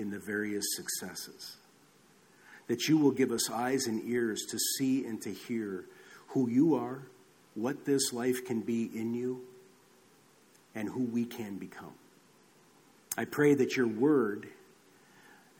in 0.00 0.10
the 0.10 0.18
various 0.18 0.64
successes, 0.74 1.56
that 2.66 2.88
you 2.88 2.98
will 2.98 3.10
give 3.10 3.30
us 3.30 3.50
eyes 3.50 3.86
and 3.86 4.02
ears 4.08 4.42
to 4.50 4.58
see 4.78 5.04
and 5.04 5.20
to 5.22 5.32
hear 5.32 5.84
who 6.28 6.48
you 6.48 6.74
are, 6.74 7.02
what 7.54 7.84
this 7.84 8.12
life 8.12 8.44
can 8.44 8.60
be 8.60 8.90
in 8.94 9.14
you, 9.14 9.42
and 10.74 10.88
who 10.88 11.04
we 11.04 11.24
can 11.24 11.56
become. 11.56 11.94
I 13.18 13.24
pray 13.24 13.54
that 13.54 13.76
your 13.76 13.88
word 13.88 14.48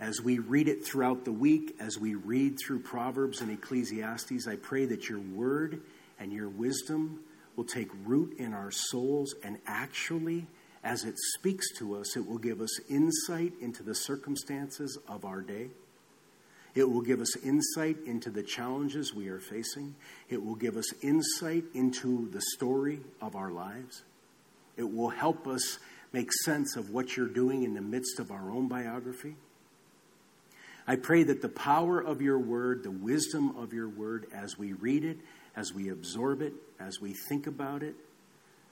as 0.00 0.22
we 0.22 0.38
read 0.38 0.66
it 0.66 0.82
throughout 0.82 1.26
the 1.26 1.32
week, 1.32 1.76
as 1.78 1.98
we 1.98 2.14
read 2.14 2.56
through 2.58 2.80
Proverbs 2.80 3.42
and 3.42 3.50
Ecclesiastes, 3.50 4.48
I 4.48 4.56
pray 4.56 4.86
that 4.86 5.10
your 5.10 5.20
word 5.20 5.82
and 6.18 6.32
your 6.32 6.48
wisdom 6.48 7.20
will 7.54 7.64
take 7.64 7.90
root 8.06 8.38
in 8.38 8.54
our 8.54 8.70
souls 8.70 9.34
and 9.44 9.58
actually, 9.66 10.46
as 10.82 11.04
it 11.04 11.14
speaks 11.36 11.70
to 11.78 11.96
us, 11.96 12.16
it 12.16 12.26
will 12.26 12.38
give 12.38 12.60
us 12.60 12.80
insight 12.88 13.52
into 13.60 13.82
the 13.82 13.94
circumstances 13.94 14.98
of 15.08 15.24
our 15.24 15.42
day. 15.42 15.68
It 16.74 16.88
will 16.88 17.02
give 17.02 17.20
us 17.20 17.36
insight 17.36 17.96
into 18.06 18.30
the 18.30 18.42
challenges 18.42 19.12
we 19.12 19.28
are 19.28 19.40
facing. 19.40 19.94
It 20.28 20.42
will 20.44 20.54
give 20.54 20.76
us 20.76 20.92
insight 21.02 21.64
into 21.74 22.30
the 22.30 22.40
story 22.54 23.00
of 23.20 23.36
our 23.36 23.50
lives. 23.50 24.02
It 24.76 24.90
will 24.90 25.10
help 25.10 25.46
us 25.46 25.78
make 26.12 26.32
sense 26.44 26.76
of 26.76 26.90
what 26.90 27.16
you're 27.16 27.26
doing 27.26 27.64
in 27.64 27.74
the 27.74 27.80
midst 27.80 28.18
of 28.18 28.30
our 28.30 28.50
own 28.50 28.68
biography. 28.68 29.36
I 30.86 30.96
pray 30.96 31.24
that 31.24 31.42
the 31.42 31.48
power 31.48 32.00
of 32.00 32.22
your 32.22 32.38
word, 32.38 32.82
the 32.82 32.90
wisdom 32.90 33.56
of 33.56 33.72
your 33.72 33.88
word, 33.88 34.26
as 34.32 34.58
we 34.58 34.72
read 34.72 35.04
it, 35.04 35.18
as 35.54 35.74
we 35.74 35.90
absorb 35.90 36.40
it, 36.40 36.54
as 36.78 37.00
we 37.00 37.14
think 37.28 37.46
about 37.46 37.82
it, 37.82 37.94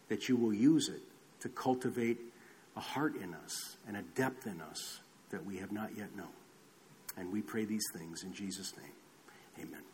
that 0.08 0.28
you 0.28 0.36
will 0.36 0.54
use 0.54 0.88
it 0.88 1.02
to 1.40 1.48
cultivate 1.48 2.18
a 2.76 2.80
heart 2.80 3.16
in 3.16 3.34
us 3.34 3.76
and 3.86 3.96
a 3.96 4.02
depth 4.14 4.46
in 4.46 4.60
us 4.60 5.00
that 5.30 5.44
we 5.44 5.58
have 5.58 5.72
not 5.72 5.90
yet 5.96 6.14
known. 6.16 6.26
And 7.16 7.32
we 7.32 7.42
pray 7.42 7.64
these 7.64 7.84
things 7.92 8.22
in 8.22 8.32
Jesus' 8.32 8.72
name. 8.76 9.66
Amen. 9.66 9.87